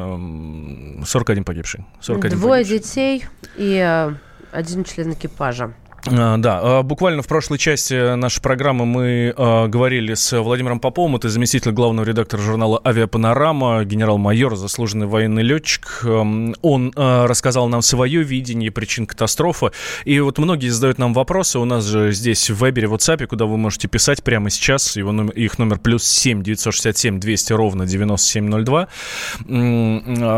41 1.05 1.43
погибший. 1.43 1.85
41 2.01 2.39
Двое 2.39 2.63
погибший. 2.63 2.79
детей 2.79 3.25
и 3.55 3.77
э, 3.85 4.13
один 4.51 4.83
член 4.83 5.13
экипажа. 5.13 5.73
А, 6.05 6.37
да, 6.37 6.59
а, 6.61 6.83
буквально 6.83 7.21
в 7.21 7.27
прошлой 7.27 7.57
части 7.57 8.15
нашей 8.15 8.41
программы 8.41 8.85
мы 8.85 9.33
а, 9.35 9.67
говорили 9.67 10.13
с 10.13 10.39
Владимиром 10.39 10.79
Поповым, 10.79 11.15
это 11.15 11.29
заместитель 11.29 11.71
главного 11.71 12.05
редактора 12.05 12.41
журнала 12.41 12.79
«Авиапанорама», 12.83 13.83
генерал-майор, 13.83 14.55
заслуженный 14.55 15.07
военный 15.07 15.43
летчик. 15.43 16.03
Он 16.05 16.93
рассказал 16.95 17.67
нам 17.67 17.81
свое 17.81 18.23
видение 18.23 18.71
причин 18.71 19.05
катастрофы. 19.05 19.71
И 20.05 20.19
вот 20.19 20.37
многие 20.37 20.69
задают 20.69 20.97
нам 20.97 21.13
вопросы. 21.13 21.59
У 21.59 21.65
нас 21.65 21.85
же 21.85 22.11
здесь 22.11 22.49
в 22.49 22.57
Вайбере, 22.57 22.87
в 22.87 22.93
WhatsApp, 22.93 23.25
куда 23.27 23.45
вы 23.45 23.57
можете 23.57 23.87
писать 23.87 24.23
прямо 24.23 24.49
сейчас. 24.49 24.95
Его 24.95 25.11
номер, 25.11 25.31
их 25.33 25.57
номер 25.59 25.79
плюс 25.79 26.03
7 26.05 26.43
967 26.43 27.19
200 27.19 27.53
ровно 27.53 27.85
9702. 27.85 28.87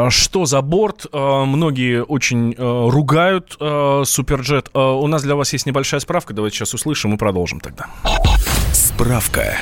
Что 0.10 0.46
за 0.46 0.62
борт? 0.62 1.06
Многие 1.14 2.04
очень 2.04 2.56
ругают 2.58 3.58
Суперджет. 4.08 4.70
У 4.74 5.08
нас 5.08 5.24
для 5.24 5.36
вас 5.36 5.49
есть 5.54 5.60
есть 5.60 5.66
небольшая 5.66 6.00
справка, 6.00 6.34
давайте 6.34 6.58
сейчас 6.58 6.74
услышим 6.74 7.14
и 7.14 7.18
продолжим 7.18 7.60
тогда. 7.60 7.88
Справка. 8.72 9.58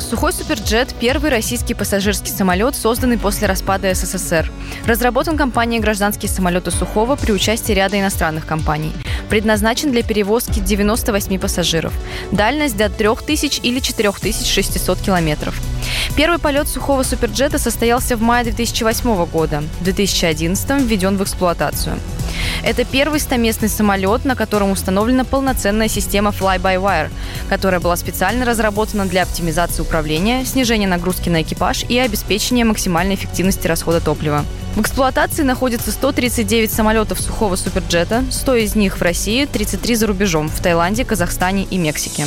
Сухой 0.00 0.32
Суперджет– 0.32 0.94
первый 1.00 1.30
российский 1.30 1.74
пассажирский 1.74 2.32
самолет, 2.32 2.74
созданный 2.74 3.18
после 3.18 3.46
распада 3.46 3.94
СССР. 3.94 4.50
Разработан 4.86 5.36
компанией 5.36 5.80
«Гражданские 5.80 6.30
самолеты 6.30 6.70
Сухого» 6.70 7.14
при 7.14 7.30
участии 7.30 7.72
ряда 7.72 8.00
иностранных 8.00 8.46
компаний. 8.46 8.92
Предназначен 9.28 9.92
для 9.92 10.02
перевозки 10.02 10.60
98 10.60 11.38
пассажиров. 11.38 11.92
Дальность 12.32 12.76
до 12.76 12.88
3000 12.88 13.60
или 13.60 13.80
4600 13.80 14.98
километров. 15.00 15.60
Первый 16.16 16.38
полет 16.38 16.68
сухого 16.68 17.02
суперджета 17.02 17.58
состоялся 17.58 18.16
в 18.16 18.22
мае 18.22 18.44
2008 18.44 19.26
года. 19.26 19.62
В 19.80 19.84
2011 19.84 20.82
введен 20.82 21.18
в 21.18 21.22
эксплуатацию. 21.22 21.98
Это 22.62 22.84
первый 22.84 23.20
стоместный 23.20 23.68
самолет, 23.68 24.24
на 24.24 24.34
котором 24.34 24.70
установлена 24.70 25.24
полноценная 25.24 25.88
система 25.88 26.30
Fly-by-Wire, 26.30 27.10
которая 27.48 27.80
была 27.80 27.96
специально 27.96 28.44
разработана 28.44 29.06
для 29.06 29.22
оптимизации 29.22 29.82
управления, 29.82 30.44
снижения 30.44 30.86
нагрузки 30.86 31.28
на 31.28 31.42
экипаж 31.42 31.84
и 31.88 31.98
обеспечения 31.98 32.64
максимальной 32.64 33.14
эффективности 33.14 33.66
расхода 33.66 34.00
топлива. 34.00 34.44
В 34.76 34.80
эксплуатации 34.80 35.42
находится 35.42 35.90
139 35.90 36.70
самолетов 36.70 37.20
сухого 37.20 37.56
суперджета, 37.56 38.24
100 38.30 38.54
из 38.56 38.74
них 38.76 38.98
в 38.98 39.02
России, 39.02 39.44
33 39.44 39.94
за 39.94 40.06
рубежом, 40.06 40.48
в 40.48 40.60
Таиланде, 40.60 41.04
Казахстане 41.04 41.64
и 41.64 41.78
Мексике. 41.78 42.26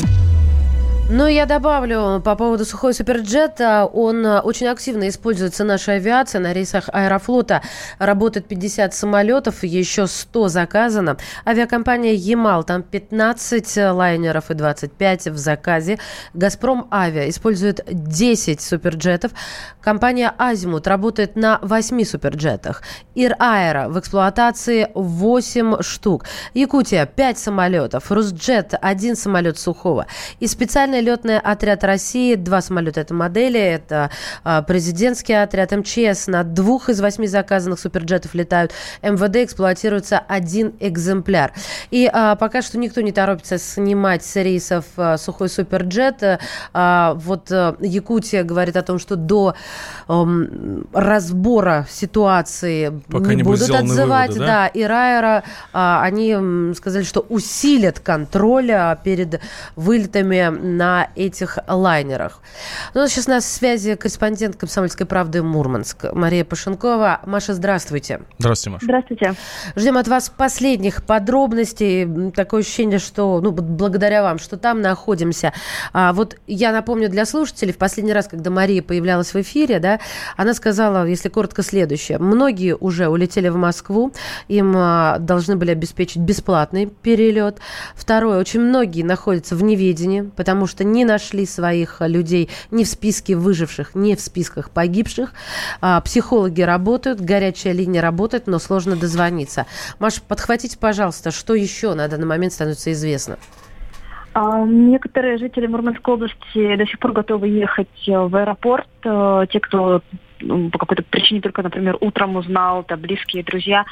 Ну, 1.10 1.28
я 1.28 1.46
добавлю 1.46 2.22
по 2.24 2.36
поводу 2.36 2.64
сухой 2.64 2.94
суперджета. 2.94 3.86
Он 3.86 4.26
э, 4.26 4.40
очень 4.40 4.68
активно 4.68 5.10
используется 5.10 5.66
нашей 5.66 5.96
авиацией. 5.96 6.42
На 6.42 6.54
рейсах 6.54 6.90
Аэрофлота 6.94 7.62
работает 8.00 8.48
50 8.48 8.94
самолетов, 8.94 9.64
еще 9.64 10.08
100 10.08 10.48
заказано. 10.48 11.18
Авиакомпания 11.46 12.14
«Ямал», 12.14 12.64
там 12.64 12.82
15 12.82 13.92
лайнеров 13.92 14.52
и 14.52 14.54
25 14.54 15.28
в 15.28 15.38
заказе. 15.38 16.00
«Газпром 16.34 16.88
Авиа» 16.92 17.30
использует 17.30 17.82
10 17.86 18.62
суперджетов. 18.62 19.34
Компания 19.82 20.34
«Азимут» 20.38 20.88
работает 20.88 21.36
на 21.36 21.60
8 21.62 22.06
суперджетах. 22.06 22.84
«Ир 23.16 23.36
Аэро» 23.38 23.90
в 23.90 24.00
эксплуатации 24.00 24.90
8 24.96 25.82
штук. 25.82 26.26
«Якутия» 26.54 27.06
5 27.06 27.38
самолетов. 27.38 28.10
«Русджет» 28.12 28.76
1 28.80 29.16
самолет 29.18 29.60
сухого. 29.60 30.08
И 30.40 30.48
специальная 30.92 31.00
летный 31.00 31.40
отряд 31.40 31.84
России, 31.84 32.36
два 32.36 32.62
самолета 32.62 33.02
этой 33.02 33.14
модели, 33.14 33.60
это 33.60 34.12
а, 34.44 34.62
президентский 34.62 35.34
отряд 35.34 35.72
МЧС, 35.72 36.28
на 36.28 36.44
двух 36.44 36.90
из 36.90 37.00
восьми 37.00 37.28
заказанных 37.28 37.80
суперджетов 37.80 38.34
летают, 38.34 38.74
МВД 39.02 39.38
эксплуатируется 39.38 40.20
один 40.20 40.74
экземпляр. 40.80 41.54
И 41.92 42.10
а, 42.12 42.36
пока 42.36 42.62
что 42.62 42.78
никто 42.78 43.00
не 43.02 43.14
торопится 43.14 43.58
снимать 43.58 44.26
с 44.26 44.36
рейсов 44.36 44.86
а, 44.98 45.18
сухой 45.18 45.48
суперджет. 45.48 46.40
А, 46.74 47.14
вот 47.16 47.50
а, 47.52 47.78
Якутия 47.80 48.44
говорит 48.44 48.76
о 48.76 48.82
том, 48.82 49.00
что 49.00 49.16
до 49.16 49.56
а, 50.08 50.28
разбора 50.94 51.88
ситуации 51.90 53.02
пока 53.08 53.30
не, 53.30 53.38
не 53.38 53.44
будут 53.44 53.70
отзывать. 53.70 54.32
Выводы, 54.32 54.40
да? 54.40 54.46
да, 54.46 54.68
и 54.68 54.84
Райера 54.84 55.44
а, 55.72 56.02
они 56.04 56.74
сказали, 56.76 57.04
что 57.04 57.26
усилят 57.30 58.00
контроль 58.00 58.72
а, 58.72 58.96
перед 58.98 59.40
вылетами 59.76 60.81
на 60.82 61.10
этих 61.16 61.60
лайнерах. 61.68 62.42
Ну, 62.96 63.08
сейчас 63.08 63.28
на 63.28 63.40
связи 63.40 63.94
корреспондент 63.96 64.56
«Комсомольской 64.56 65.06
правды» 65.06 65.44
Мурманск 65.44 66.12
Мария 66.12 66.44
Пашенкова. 66.44 67.20
Маша, 67.28 67.54
здравствуйте. 67.54 68.22
Здравствуйте, 68.40 68.70
Маша. 68.72 68.86
Здравствуйте. 68.86 69.36
Ждем 69.76 69.98
от 69.98 70.08
вас 70.08 70.32
последних 70.36 71.04
подробностей. 71.04 72.32
Такое 72.32 72.62
ощущение, 72.62 72.98
что, 72.98 73.42
ну, 73.42 73.52
благодаря 73.52 74.24
вам, 74.24 74.40
что 74.40 74.58
там 74.58 74.82
находимся. 74.82 75.54
А, 75.94 76.14
вот 76.14 76.38
я 76.48 76.72
напомню 76.72 77.10
для 77.10 77.28
слушателей, 77.28 77.74
в 77.74 77.78
последний 77.78 78.14
раз, 78.14 78.28
когда 78.28 78.50
Мария 78.50 78.82
появлялась 78.82 79.36
в 79.36 79.40
эфире, 79.40 79.78
да, 79.78 80.00
она 80.36 80.56
сказала, 80.56 81.06
если 81.06 81.30
коротко, 81.30 81.62
следующее. 81.62 82.18
Многие 82.18 82.76
уже 82.76 83.08
улетели 83.08 83.50
в 83.50 83.56
Москву, 83.56 84.14
им 84.48 84.74
а, 84.76 85.20
должны 85.20 85.58
были 85.58 85.70
обеспечить 85.70 86.24
бесплатный 86.24 86.88
перелет. 86.88 87.60
Второе, 87.94 88.40
очень 88.40 88.62
многие 88.62 89.04
находятся 89.04 89.56
в 89.56 89.62
неведении, 89.62 90.22
потому 90.36 90.66
что 90.66 90.71
что 90.72 90.84
не 90.84 91.06
нашли 91.06 91.46
своих 91.46 91.98
людей 92.02 92.50
ни 92.72 92.84
в 92.84 92.88
списке 92.88 93.36
выживших, 93.36 93.94
ни 93.94 94.16
в 94.16 94.22
списках 94.22 94.72
погибших. 94.72 95.34
А, 95.82 96.02
психологи 96.02 96.62
работают, 96.62 97.22
горячая 97.22 97.74
линия 97.74 98.02
работает, 98.02 98.48
но 98.48 98.58
сложно 98.58 98.96
дозвониться. 98.96 99.68
Маша, 100.00 100.22
подхватите, 100.28 100.80
пожалуйста, 100.80 101.32
что 101.32 101.54
еще 101.54 101.94
на 101.94 102.08
данный 102.08 102.26
момент 102.26 102.54
становится 102.54 102.92
известно? 102.94 103.38
А, 104.34 104.66
некоторые 104.66 105.38
жители 105.38 105.68
Мурманской 105.68 106.14
области 106.14 106.76
до 106.76 106.86
сих 106.86 107.00
пор 107.00 107.12
готовы 107.12 107.50
ехать 107.50 108.08
э, 108.08 108.18
в 108.18 108.34
аэропорт. 108.34 108.88
Э, 109.04 109.46
те, 109.52 109.60
кто 109.60 110.02
по 110.72 110.78
какой-то 110.78 111.04
причине 111.04 111.42
только, 111.42 111.62
например, 111.64 111.98
утром 112.02 112.36
узнал, 112.36 112.86
да, 112.88 112.98
близкие, 112.98 113.44
друзья. 113.44 113.86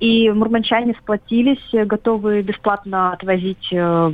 И 0.00 0.30
мурманчане 0.30 0.94
сплотились, 1.00 1.64
готовы 1.72 2.42
бесплатно 2.42 3.12
отвозить 3.12 3.68
э, 3.72 4.12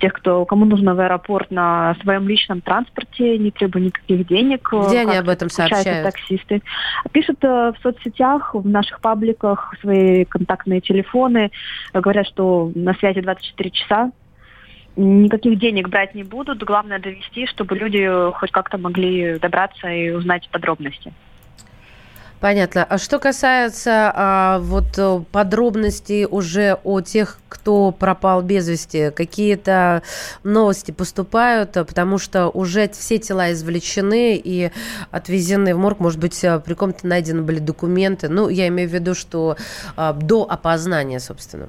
тех, 0.00 0.12
кто, 0.12 0.44
кому 0.44 0.64
нужно 0.64 0.94
в 0.94 1.00
аэропорт 1.00 1.50
на 1.50 1.96
своем 2.02 2.28
личном 2.28 2.60
транспорте, 2.60 3.38
не 3.38 3.50
требуя 3.50 3.82
никаких 3.82 4.26
денег. 4.26 4.68
Где 4.88 5.00
они 5.00 5.16
об 5.16 5.28
этом 5.28 5.48
сообщают? 5.48 6.02
таксисты. 6.02 6.62
Пишут 7.12 7.38
э, 7.42 7.72
в 7.72 7.82
соцсетях, 7.82 8.54
в 8.54 8.66
наших 8.68 9.00
пабликах 9.00 9.74
свои 9.80 10.24
контактные 10.24 10.80
телефоны, 10.80 11.50
говорят, 11.92 12.26
что 12.26 12.70
на 12.74 12.94
связи 12.94 13.20
24 13.20 13.70
часа, 13.70 14.10
никаких 14.96 15.58
денег 15.58 15.88
брать 15.88 16.14
не 16.14 16.24
будут. 16.24 16.62
Главное 16.62 16.98
довести, 16.98 17.46
чтобы 17.46 17.76
люди 17.76 18.08
хоть 18.32 18.50
как-то 18.50 18.78
могли 18.78 19.38
добраться 19.38 19.88
и 19.88 20.10
узнать 20.10 20.48
подробности. 20.50 21.12
Понятно. 22.42 22.82
А 22.82 22.98
что 22.98 23.20
касается 23.20 24.10
а, 24.12 24.58
вот 24.58 24.98
э, 24.98 25.20
подробностей 25.30 26.26
уже 26.28 26.76
о 26.82 27.00
тех, 27.00 27.38
кто 27.48 27.92
пропал 27.92 28.42
без 28.42 28.68
вести, 28.68 29.12
какие-то 29.12 30.02
новости 30.42 30.90
поступают, 30.90 31.74
потому 31.74 32.18
что 32.18 32.48
уже 32.48 32.88
все 32.88 33.18
тела 33.18 33.52
извлечены 33.52 34.34
и 34.34 34.72
отвезены 35.12 35.72
в 35.76 35.78
морг, 35.78 36.00
может 36.00 36.18
быть, 36.18 36.42
э, 36.42 36.58
при 36.58 36.74
ком-то 36.74 37.06
найдены 37.06 37.42
были 37.42 37.60
документы. 37.60 38.28
Ну, 38.28 38.48
я 38.48 38.66
имею 38.66 38.88
в 38.88 38.92
виду, 38.92 39.14
что 39.14 39.56
а, 39.94 40.12
до 40.12 40.42
опознания, 40.42 41.20
собственно. 41.20 41.68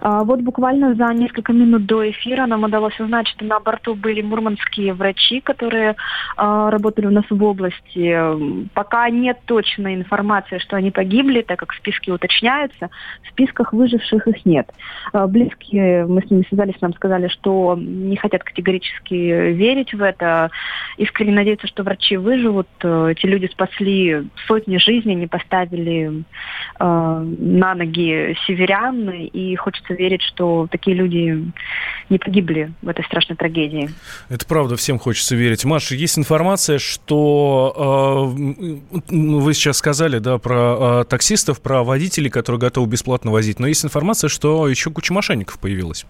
А, 0.00 0.24
вот 0.24 0.40
буквально 0.40 0.94
за 0.94 1.12
несколько 1.14 1.52
минут 1.52 1.86
до 1.86 2.08
эфира 2.10 2.46
нам 2.46 2.64
удалось 2.64 2.98
узнать, 3.00 3.28
что 3.28 3.44
на 3.44 3.60
борту 3.60 3.94
были 3.94 4.22
мурманские 4.22 4.94
врачи, 4.94 5.40
которые 5.40 5.96
а, 6.36 6.70
работали 6.70 7.06
у 7.06 7.10
нас 7.10 7.24
в 7.28 7.42
области. 7.42 8.68
Пока 8.74 9.08
нет 9.10 9.38
точной 9.46 9.94
информации, 9.94 10.58
что 10.58 10.76
они 10.76 10.90
погибли, 10.90 11.42
так 11.42 11.58
как 11.58 11.72
списки 11.72 12.10
уточняются. 12.10 12.90
В 13.22 13.28
списках 13.30 13.72
выживших 13.72 14.26
их 14.28 14.46
нет. 14.46 14.70
А, 15.12 15.26
близкие, 15.26 16.06
мы 16.06 16.22
с 16.22 16.30
ними 16.30 16.44
связались, 16.48 16.80
нам 16.80 16.94
сказали, 16.94 17.28
что 17.28 17.76
не 17.78 18.16
хотят 18.16 18.44
категорически 18.44 19.14
верить 19.14 19.94
в 19.94 20.02
это. 20.02 20.50
Искренне 20.96 21.32
надеются, 21.32 21.66
что 21.66 21.82
врачи 21.82 22.16
выживут. 22.16 22.68
Эти 22.82 23.26
люди 23.26 23.46
спасли 23.46 24.28
сотни 24.46 24.78
жизней, 24.78 25.14
не 25.14 25.26
поставили 25.26 26.24
на 26.78 27.74
ноги 27.74 28.36
северян, 28.46 29.10
и 29.10 29.56
хочется 29.56 29.85
хочется 29.86 29.94
верить, 29.94 30.22
что 30.22 30.66
такие 30.70 30.96
люди 30.96 31.52
не 32.08 32.18
погибли 32.18 32.72
в 32.82 32.88
этой 32.88 33.04
страшной 33.04 33.36
трагедии. 33.36 33.90
Это 34.28 34.46
правда, 34.46 34.76
всем 34.76 34.98
хочется 34.98 35.34
верить. 35.36 35.64
Маша, 35.64 35.94
есть 35.94 36.18
информация, 36.18 36.78
что 36.78 38.34
э, 38.36 39.10
вы 39.10 39.54
сейчас 39.54 39.78
сказали, 39.78 40.18
да, 40.18 40.38
про 40.38 41.02
э, 41.02 41.04
таксистов, 41.04 41.60
про 41.60 41.82
водителей, 41.82 42.30
которые 42.30 42.60
готовы 42.60 42.88
бесплатно 42.88 43.30
возить, 43.30 43.58
но 43.58 43.66
есть 43.66 43.84
информация, 43.84 44.28
что 44.28 44.68
еще 44.68 44.90
куча 44.90 45.12
мошенников 45.12 45.58
появилась. 45.58 46.06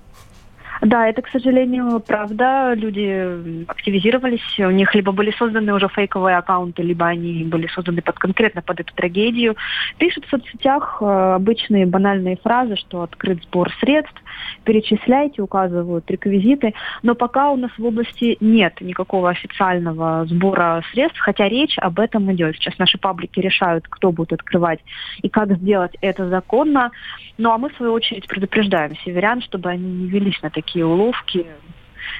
Да, 0.87 1.09
это, 1.09 1.21
к 1.21 1.28
сожалению, 1.28 1.99
правда. 1.99 2.73
Люди 2.75 3.64
активизировались, 3.66 4.57
у 4.61 4.71
них 4.71 4.95
либо 4.95 5.11
были 5.11 5.33
созданы 5.33 5.75
уже 5.75 5.88
фейковые 5.88 6.37
аккаунты, 6.37 6.83
либо 6.83 7.07
они 7.07 7.43
были 7.43 7.66
созданы 7.66 8.02
под, 8.02 8.16
конкретно 8.21 8.62
под 8.62 8.78
эту 8.78 8.95
трагедию. 8.95 9.57
Пишут 9.99 10.26
в 10.26 10.31
соцсетях 10.31 10.99
э, 11.00 11.05
обычные 11.35 11.87
банальные 11.87 12.37
фразы, 12.37 12.76
что 12.76 13.02
открыт 13.02 13.43
сбор 13.43 13.69
средств, 13.81 14.23
перечисляйте, 14.64 15.43
указывают 15.43 16.11
реквизиты. 16.11 16.75
Но 17.02 17.14
пока 17.14 17.50
у 17.50 17.57
нас 17.57 17.71
в 17.76 17.85
области 17.85 18.37
нет 18.40 18.81
никакого 18.81 19.31
официального 19.31 20.26
сбора 20.26 20.82
средств, 20.93 21.19
хотя 21.21 21.49
речь 21.49 21.76
об 21.78 22.00
этом 22.00 22.32
идет. 22.32 22.56
Сейчас 22.56 22.78
наши 22.78 22.99
паблики 22.99 23.41
решают, 23.41 23.87
кто 23.89 24.13
будет 24.13 24.32
открывать 24.32 24.80
и 25.23 25.28
как 25.28 25.52
сделать 25.56 25.97
это 26.00 26.28
законно. 26.28 26.91
Ну 27.39 27.50
а 27.50 27.58
мы, 27.58 27.71
в 27.71 27.76
свою 27.76 27.93
очередь, 27.93 28.26
предупреждаем 28.26 28.97
северян, 29.04 29.41
чтобы 29.43 29.71
они 29.71 29.84
не 29.84 30.08
велись 30.08 30.41
на 30.43 30.50
такие 30.50 30.84
уловки. 30.84 31.47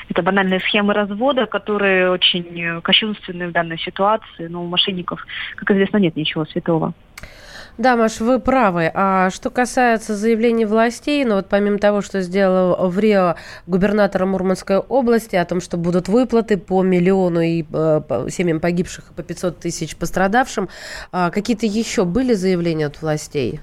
Это 0.09 0.23
банальные 0.23 0.61
схемы 0.61 0.95
развода, 0.95 1.47
которые 1.47 2.11
очень 2.11 2.81
кощунственны 2.83 3.49
в 3.49 3.53
данной 3.53 3.79
ситуации, 3.79 4.47
но 4.47 4.64
у 4.64 4.67
мошенников, 4.67 5.25
как 5.57 5.71
известно, 5.71 5.99
нет 5.99 6.17
ничего 6.17 6.45
святого. 6.45 6.93
Да, 7.79 7.95
Маш, 7.95 8.21
вы 8.21 8.41
правы. 8.41 8.91
А 8.95 9.29
что 9.29 9.51
касается 9.51 10.15
заявлений 10.17 10.65
властей, 10.65 11.25
ну 11.27 11.35
вот 11.35 11.49
помимо 11.51 11.79
того, 11.79 12.01
что 12.01 12.23
сделал 12.23 12.89
в 12.89 12.99
Рио 12.99 13.35
губернатор 13.67 14.25
Мурманской 14.25 14.79
области 14.79 15.37
о 15.37 15.45
том, 15.45 15.61
что 15.61 15.77
будут 15.77 16.09
выплаты 16.09 16.57
по 16.57 16.83
миллиону 16.83 17.41
и 17.41 17.65
э, 17.71 18.01
семьям 18.31 18.61
погибших 18.61 19.11
и 19.11 19.15
по 19.15 19.23
500 19.23 19.59
тысяч 19.59 19.95
пострадавшим, 19.95 20.71
э, 21.12 21.31
какие-то 21.31 21.67
еще 21.67 22.07
были 22.07 22.33
заявления 22.33 22.87
от 22.87 23.03
властей? 23.03 23.61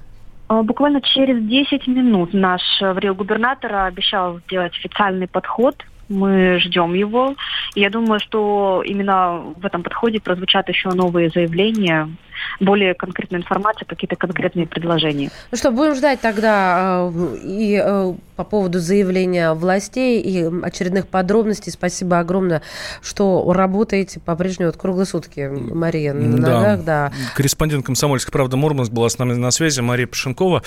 А, 0.48 0.62
буквально 0.62 1.02
через 1.02 1.44
10 1.44 1.88
минут 1.88 2.34
наш 2.34 2.62
в 2.80 2.98
Рио 3.00 3.16
губернатор 3.16 3.74
обещал 3.74 4.40
сделать 4.42 4.74
официальный 4.78 5.28
подход 5.28 5.76
мы 6.14 6.60
ждем 6.60 6.94
его. 6.94 7.36
И 7.76 7.82
я 7.82 7.90
думаю, 7.90 8.20
что 8.20 8.84
именно 8.86 9.54
в 9.58 9.66
этом 9.66 9.84
подходе 9.84 10.20
прозвучат 10.20 10.70
еще 10.70 10.90
новые 10.90 11.30
заявления, 11.30 12.10
более 12.60 12.94
конкретная 12.94 13.40
информация, 13.40 13.86
какие-то 13.86 14.16
конкретные 14.16 14.68
предложения. 14.68 15.32
Ну 15.52 15.58
что, 15.58 15.72
будем 15.72 15.96
ждать 15.96 16.22
тогда 16.22 17.10
э, 17.14 17.38
и 17.44 17.82
э, 17.84 18.14
по 18.36 18.44
поводу 18.44 18.80
заявления 18.80 19.54
властей 19.54 20.22
и 20.22 20.50
очередных 20.64 21.08
подробностей. 21.08 21.72
Спасибо 21.72 22.20
огромное, 22.20 22.62
что 23.02 23.52
работаете 23.54 24.20
по-прежнему 24.20 24.72
вот 24.72 24.80
круглые 24.80 25.06
сутки, 25.06 25.50
Мария, 25.50 26.14
на 26.14 26.38
да. 26.38 26.60
ногах. 26.60 26.84
Да. 26.84 27.12
Корреспондент 27.36 27.86
«Комсомольской 27.86 28.32
правды» 28.32 28.58
Мурманск 28.58 28.92
была 28.92 29.10
с 29.10 29.18
нами 29.18 29.34
на 29.34 29.52
связи, 29.52 29.82
Мария 29.82 30.08
Пашенкова. 30.08 30.64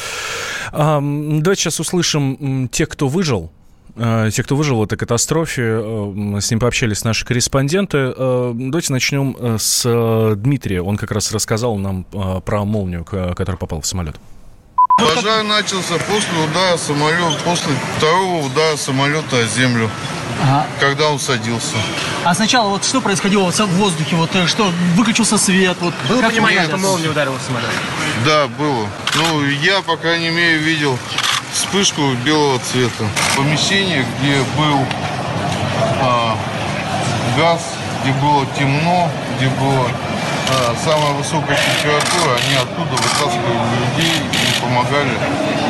Давайте 0.73 1.63
сейчас 1.63 1.81
услышим 1.81 2.69
тех, 2.69 2.89
кто 2.89 3.09
выжил 3.09 3.51
те, 3.97 4.43
кто 4.43 4.57
выжил 4.57 4.79
в 4.79 4.83
этой 4.83 4.99
катастрофе, 4.99 5.63
э, 5.63 6.41
с 6.41 6.51
ним 6.51 6.61
пообщались 6.61 7.05
наши 7.05 7.25
корреспонденты. 7.25 8.13
Э, 8.17 8.53
давайте 8.55 8.93
начнем 8.93 9.59
с 9.59 10.35
Дмитрия. 10.37 10.83
Он 10.83 10.97
как 10.97 11.11
раз 11.11 11.33
рассказал 11.33 11.77
нам 11.77 12.05
про 12.05 12.65
молнию, 12.65 13.05
которая 13.05 13.57
попала 13.57 13.81
в 13.81 13.87
самолет. 13.87 14.17
Пожар 14.97 15.43
начался 15.43 15.99
после 15.99 16.39
удара 16.43 16.79
самолета, 16.79 17.39
после 17.45 17.71
второго 17.99 18.47
удара 18.47 18.77
самолета 18.77 19.41
о 19.41 19.45
землю, 19.45 19.91
ага. 20.43 20.67
когда 20.81 21.11
он 21.11 21.19
садился. 21.19 21.77
А 22.25 22.35
сначала 22.35 22.71
вот 22.71 22.83
что 22.83 23.03
происходило 23.03 23.51
в 23.51 23.67
воздухе? 23.77 24.17
Вот 24.17 24.31
что 24.47 24.73
выключился 24.95 25.37
свет? 25.37 25.77
Вот, 25.81 25.93
было 26.09 26.23
понимание, 26.23 26.65
что 26.65 26.79
молния 26.79 27.11
ударила 27.11 27.39
в 27.39 27.43
самолет? 27.43 27.69
Да, 28.25 28.49
было. 28.49 28.89
Ну, 29.17 29.45
я, 29.45 29.83
по 29.83 29.99
крайней 29.99 30.31
мере, 30.31 30.57
видел 30.57 30.99
вспышку 31.53 32.15
белого 32.25 32.59
цвета. 32.59 33.05
Помещение, 33.37 34.05
где 34.19 34.39
был 34.57 34.79
а, 36.01 36.37
газ, 37.37 37.61
где 38.03 38.13
было 38.15 38.47
темно, 38.59 39.09
где 39.37 39.49
была 39.49 39.87
а, 40.49 40.75
самая 40.85 41.13
высокая 41.13 41.57
температура, 41.57 42.37
они 42.47 42.55
оттуда 42.57 42.91
вытаскивали 42.91 43.59
людей 43.81 44.17
и 44.33 44.61
помогали 44.61 45.13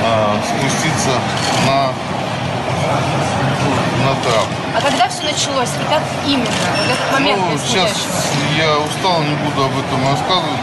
а, 0.05 0.37
спуститься 0.45 1.19
на, 1.67 1.93
на 4.05 4.15
трап. 4.23 4.47
А 4.77 4.81
когда 4.83 5.09
все 5.09 5.23
началось? 5.23 5.71
И 5.71 5.89
как 5.89 6.03
именно? 6.27 6.47
В 6.47 6.91
этот 6.91 7.13
момент 7.13 7.43
ну, 7.51 7.59
сейчас 7.59 7.93
я 8.59 8.79
устал, 8.79 9.23
не 9.23 9.35
буду 9.37 9.65
об 9.65 9.73
этом 9.73 10.07
рассказывать. 10.07 10.61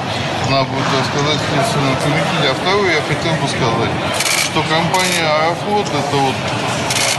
Надо 0.50 0.66
будет 0.66 0.88
рассказать 1.00 1.40
следственному 1.50 1.96
комитете. 2.04 2.52
А 2.52 2.56
второе 2.56 2.96
я 2.96 3.02
хотел 3.02 3.34
бы 3.34 3.48
сказать 3.48 4.24
что 4.54 4.62
компания 4.70 5.26
Аэрофлот 5.26 5.88
это 5.88 6.16
вот, 6.16 6.36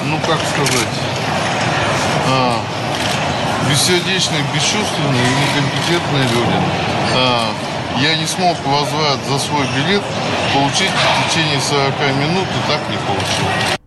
ну 0.04 0.16
как 0.20 0.38
сказать, 0.38 0.94
а, 2.28 2.60
бессердечные, 3.68 4.44
бесчувственные 4.54 5.26
и 5.26 5.34
некомпетентные 5.42 6.28
люди. 6.28 6.62
А, 7.16 7.50
я 7.98 8.16
не 8.16 8.26
смог 8.26 8.56
возврат 8.64 9.18
за 9.28 9.40
свой 9.40 9.66
билет 9.74 10.02
получить 10.52 10.92
в 10.92 11.28
течение 11.28 11.60
40 11.60 12.14
минут 12.20 12.46
и 12.46 12.70
так 12.70 12.80
не 12.88 12.98
получил. 12.98 13.84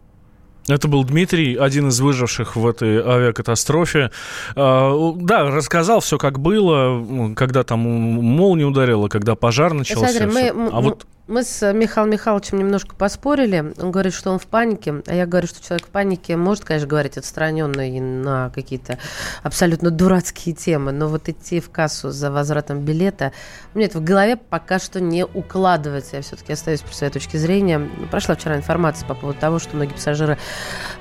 Это 0.68 0.88
был 0.88 1.04
Дмитрий, 1.04 1.56
один 1.56 1.88
из 1.90 2.00
выживших 2.00 2.56
в 2.56 2.68
этой 2.68 3.00
авиакатастрофе. 3.00 4.12
А, 4.56 5.14
да, 5.16 5.44
рассказал 5.46 6.02
все, 6.02 6.18
как 6.18 6.40
было, 6.40 7.34
когда 7.36 7.64
там 7.64 7.80
молния 7.80 8.66
ударила, 8.66 9.08
когда 9.08 9.36
пожар 9.36 9.74
начался. 9.74 10.10
Смотри, 10.10 10.52
мы, 10.52 10.70
а 10.72 10.82
вот 10.82 11.06
Мы 11.28 11.44
с 11.44 11.74
Михаилом 11.74 12.12
Михайловичем 12.12 12.58
немножко 12.58 12.96
поспорили. 12.96 13.74
Он 13.78 13.92
говорит, 13.92 14.14
что 14.14 14.32
он 14.32 14.40
в 14.40 14.48
панике, 14.48 15.04
а 15.08 15.14
я 15.14 15.26
говорю, 15.26 15.46
что 15.46 15.62
человек 15.62 15.88
в 15.88 15.90
панике 15.90 16.38
может, 16.38 16.64
конечно, 16.64 16.88
говорить 16.88 17.18
отстраненно 17.18 17.90
и 17.90 18.00
на 18.00 18.50
какие-то 18.52 18.98
абсолютно 19.44 19.92
дурацкие 19.92 20.56
темы, 20.56 20.94
но 20.94 21.10
вот 21.10 21.28
идти 21.28 21.60
в 21.60 21.70
кассу 21.70 22.12
за 22.12 22.32
возвратом 22.32 22.80
билета, 22.80 23.34
меня 23.74 23.88
это 23.88 23.98
в 23.98 24.06
голове 24.06 24.38
пока 24.38 24.80
что 24.80 25.02
не 25.02 25.26
укладывается. 25.26 26.16
Я 26.16 26.22
все-таки 26.22 26.54
остаюсь 26.54 26.80
при 26.80 26.94
своей 26.94 27.12
точке 27.12 27.38
зрения. 27.38 27.82
Прошла 28.10 28.36
вчера 28.36 28.56
информация 28.56 29.06
по 29.06 29.14
поводу 29.14 29.38
того, 29.38 29.60
что 29.60 29.76
многие 29.76 29.96
пассажиры 29.96 30.38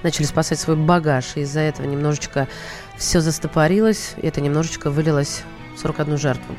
начали 0.03 0.27
спасать 0.27 0.59
свой 0.59 0.75
багаж, 0.75 1.37
и 1.37 1.43
из-за 1.43 1.61
этого 1.61 1.87
немножечко 1.87 2.49
все 2.97 3.21
застопорилось, 3.21 4.15
и 4.17 4.27
это 4.27 4.41
немножечко 4.41 4.91
вылилось 4.91 5.43
в 5.77 5.79
41 5.79 6.19
жертву. 6.19 6.57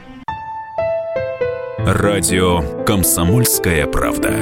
Радио 1.80 2.84
«Комсомольская 2.86 3.86
правда». 3.86 4.34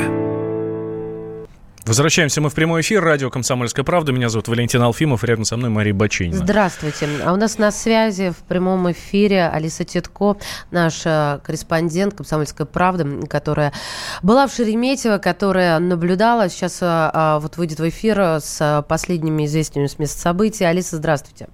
Возвращаемся 1.86 2.39
мы 2.39 2.50
в 2.50 2.56
прямой 2.56 2.80
эфир. 2.80 3.04
Радио 3.04 3.30
«Комсомольская 3.30 3.84
правда». 3.84 4.13
Меня 4.13 4.30
зовут 4.30 4.48
Валентин 4.48 4.82
Алфимов. 4.82 5.24
Рядом 5.26 5.43
со 5.43 5.58
мной 5.58 5.69
Мария 5.69 5.93
Бачинина. 5.93 6.38
Здравствуйте. 6.38 7.10
А 7.26 7.34
у 7.34 7.36
нас 7.36 7.58
на 7.58 7.71
связи 7.71 8.32
в 8.32 8.38
прямом 8.48 8.89
эфире 8.93 9.48
Алиса 9.50 9.84
Титко, 9.84 10.38
наш 10.71 11.02
э, 11.06 11.39
корреспондент 11.43 12.13
«Комсомольская 12.13 12.65
правда», 12.65 13.06
которая 13.28 13.74
была 14.24 14.48
в 14.48 14.54
Шереметьево, 14.54 15.17
которая 15.17 15.78
наблюдала. 15.80 16.48
Сейчас 16.48 16.82
э, 16.82 16.86
а, 16.88 17.39
вот 17.39 17.58
выйдет 17.58 17.80
в 17.80 17.89
эфир 17.89 18.39
с 18.39 18.84
последними 18.88 19.45
известиями 19.45 19.88
с 19.88 20.00
места 20.00 20.17
событий. 20.19 20.63
Алиса, 20.63 20.95
здравствуйте. 20.95 21.50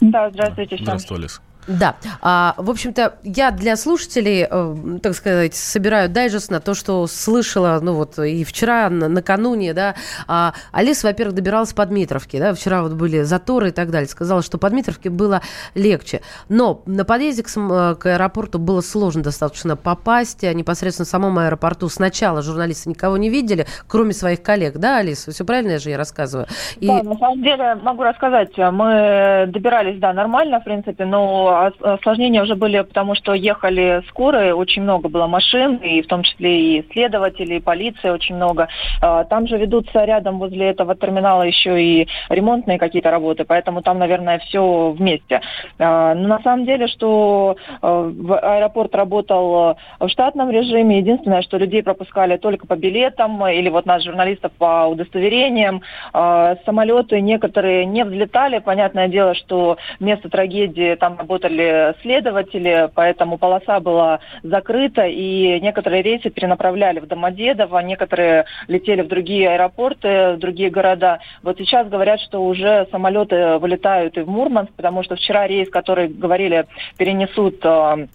Да, 0.00 0.30
здравствуйте 0.30 0.76
всем. 0.76 0.86
Здравствуй, 0.86 1.18
Алиса. 1.18 1.40
Да. 1.68 1.96
А, 2.22 2.54
в 2.56 2.70
общем-то, 2.70 3.16
я 3.22 3.50
для 3.50 3.76
слушателей, 3.76 4.46
э, 4.50 4.98
так 5.02 5.14
сказать, 5.14 5.54
собираю 5.54 6.08
дайджест 6.08 6.50
на 6.50 6.60
то, 6.60 6.72
что 6.72 7.06
слышала, 7.06 7.78
ну 7.82 7.92
вот 7.92 8.18
и 8.18 8.42
вчера, 8.42 8.88
на, 8.88 9.08
накануне, 9.08 9.74
да. 9.74 9.94
А, 10.26 10.54
Алиса, 10.72 11.06
во-первых, 11.08 11.34
добиралась 11.34 11.74
по 11.74 11.84
Дмитровке, 11.84 12.38
да, 12.38 12.54
вчера 12.54 12.82
вот 12.82 12.94
были 12.94 13.20
заторы 13.22 13.68
и 13.68 13.72
так 13.72 13.90
далее. 13.90 14.08
Сказала, 14.08 14.42
что 14.42 14.56
по 14.56 14.70
Дмитровке 14.70 15.10
было 15.10 15.42
легче. 15.74 16.22
Но 16.48 16.82
на 16.86 17.04
подъезде 17.04 17.42
к, 17.42 17.48
э, 17.54 17.94
к 17.96 18.06
аэропорту 18.06 18.58
было 18.58 18.80
сложно 18.80 19.22
достаточно 19.22 19.76
попасть. 19.76 20.44
А 20.44 20.54
непосредственно 20.54 21.04
в 21.04 21.10
самом 21.10 21.38
аэропорту 21.38 21.90
сначала 21.90 22.40
журналисты 22.40 22.88
никого 22.88 23.18
не 23.18 23.28
видели, 23.28 23.66
кроме 23.86 24.14
своих 24.14 24.42
коллег, 24.42 24.78
да, 24.78 24.98
Алиса? 24.98 25.32
Все 25.32 25.44
правильно 25.44 25.72
я 25.72 25.78
же 25.78 25.90
я 25.90 25.98
рассказываю? 25.98 26.46
И... 26.80 26.86
Да, 26.86 27.02
на 27.02 27.16
самом 27.16 27.42
деле, 27.42 27.74
могу 27.74 28.04
рассказать, 28.04 28.56
мы 28.56 29.44
добирались, 29.48 29.98
да, 29.98 30.14
нормально, 30.14 30.60
в 30.60 30.64
принципе, 30.64 31.04
но 31.04 31.57
осложнения 31.66 32.42
уже 32.42 32.54
были, 32.54 32.80
потому 32.80 33.14
что 33.14 33.34
ехали 33.34 34.02
скорые, 34.08 34.54
очень 34.54 34.82
много 34.82 35.08
было 35.08 35.26
машин, 35.26 35.76
и 35.76 36.02
в 36.02 36.06
том 36.06 36.22
числе 36.22 36.78
и 36.78 36.92
следователи, 36.92 37.54
и 37.54 37.60
полиция 37.60 38.12
очень 38.12 38.36
много. 38.36 38.68
А, 39.00 39.24
там 39.24 39.46
же 39.46 39.58
ведутся 39.58 40.04
рядом 40.04 40.38
возле 40.38 40.68
этого 40.68 40.94
терминала 40.94 41.42
еще 41.42 41.82
и 41.82 42.08
ремонтные 42.28 42.78
какие-то 42.78 43.10
работы, 43.10 43.44
поэтому 43.44 43.82
там, 43.82 43.98
наверное, 43.98 44.38
все 44.38 44.90
вместе. 44.90 45.40
А, 45.78 46.14
но 46.14 46.28
на 46.28 46.40
самом 46.40 46.66
деле, 46.66 46.86
что 46.88 47.56
а, 47.82 48.56
аэропорт 48.56 48.94
работал 48.94 49.76
в 50.00 50.08
штатном 50.08 50.50
режиме, 50.50 50.98
единственное, 50.98 51.42
что 51.42 51.58
людей 51.58 51.82
пропускали 51.82 52.36
только 52.36 52.66
по 52.66 52.76
билетам, 52.76 53.46
или 53.46 53.68
вот 53.68 53.86
нас, 53.86 54.02
журналистов, 54.04 54.52
по 54.58 54.86
удостоверениям. 54.86 55.82
Самолеты 56.12 57.20
некоторые 57.20 57.84
не 57.86 58.04
взлетали, 58.04 58.58
понятное 58.58 59.08
дело, 59.08 59.34
что 59.34 59.78
место 60.00 60.28
трагедии 60.28 60.94
там 60.94 61.16
работали 61.18 61.47
работали 61.48 61.94
следователи, 62.02 62.90
поэтому 62.94 63.38
полоса 63.38 63.80
была 63.80 64.20
закрыта, 64.42 65.06
и 65.06 65.60
некоторые 65.60 66.02
рейсы 66.02 66.30
перенаправляли 66.30 67.00
в 67.00 67.06
Домодедово, 67.06 67.78
некоторые 67.80 68.44
летели 68.68 69.02
в 69.02 69.08
другие 69.08 69.50
аэропорты, 69.50 70.34
в 70.34 70.38
другие 70.38 70.70
города. 70.70 71.20
Вот 71.42 71.58
сейчас 71.58 71.88
говорят, 71.88 72.20
что 72.20 72.44
уже 72.44 72.86
самолеты 72.90 73.58
вылетают 73.58 74.16
и 74.16 74.20
в 74.20 74.28
Мурманск, 74.28 74.72
потому 74.74 75.02
что 75.02 75.16
вчера 75.16 75.46
рейс, 75.46 75.68
который, 75.70 76.08
говорили, 76.08 76.66
перенесут 76.96 77.64
э, 77.64 78.06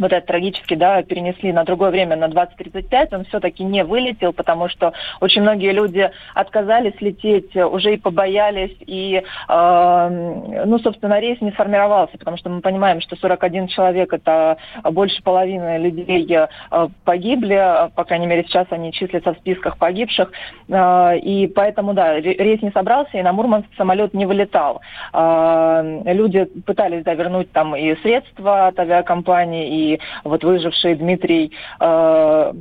вот 0.00 0.12
этот 0.12 0.26
трагически, 0.26 0.74
да, 0.74 1.02
перенесли 1.02 1.52
на 1.52 1.64
другое 1.64 1.90
время, 1.90 2.16
на 2.16 2.28
2035, 2.28 3.12
он 3.12 3.24
все-таки 3.26 3.62
не 3.62 3.84
вылетел, 3.84 4.32
потому 4.32 4.68
что 4.68 4.92
очень 5.20 5.42
многие 5.42 5.72
люди 5.72 6.10
отказались 6.34 7.00
лететь, 7.00 7.54
уже 7.54 7.94
и 7.94 7.98
побоялись, 7.98 8.74
и, 8.80 9.22
э, 9.48 10.08
ну, 10.66 10.78
собственно, 10.78 11.20
рейс 11.20 11.40
не 11.40 11.52
сформировался, 11.52 12.16
потому 12.18 12.36
что 12.36 12.50
мы 12.50 12.60
понимаем, 12.60 13.00
что 13.00 13.16
41 13.16 13.68
человек, 13.68 14.12
это 14.12 14.56
больше 14.84 15.22
половины 15.22 15.78
людей 15.78 16.26
э, 16.34 16.88
погибли, 17.04 17.90
по 17.94 18.04
крайней 18.04 18.26
мере, 18.26 18.44
сейчас 18.44 18.66
они 18.70 18.92
числятся 18.92 19.34
в 19.34 19.38
списках 19.38 19.76
погибших, 19.76 20.32
э, 20.68 21.18
и 21.18 21.46
поэтому, 21.48 21.92
да, 21.92 22.18
рейс 22.18 22.62
не 22.62 22.70
собрался, 22.70 23.18
и 23.18 23.22
на 23.22 23.32
Мурманск 23.32 23.68
самолет 23.76 24.14
не 24.14 24.24
вылетал. 24.24 24.80
Э, 25.12 26.02
люди 26.06 26.44
пытались, 26.64 27.04
да, 27.04 27.14
вернуть 27.14 27.52
там 27.52 27.76
и 27.76 27.94
средства 27.96 28.68
от 28.68 28.78
авиакомпании, 28.78 29.89
и 29.89 29.89
вот 30.24 30.44
выживший 30.44 30.94
Дмитрий, 30.94 31.52
э, 31.80 32.52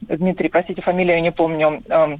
Дмитрий, 0.00 0.48
простите, 0.48 0.82
фамилию 0.82 1.22
не 1.22 1.32
помню, 1.32 1.82
э, 1.88 2.16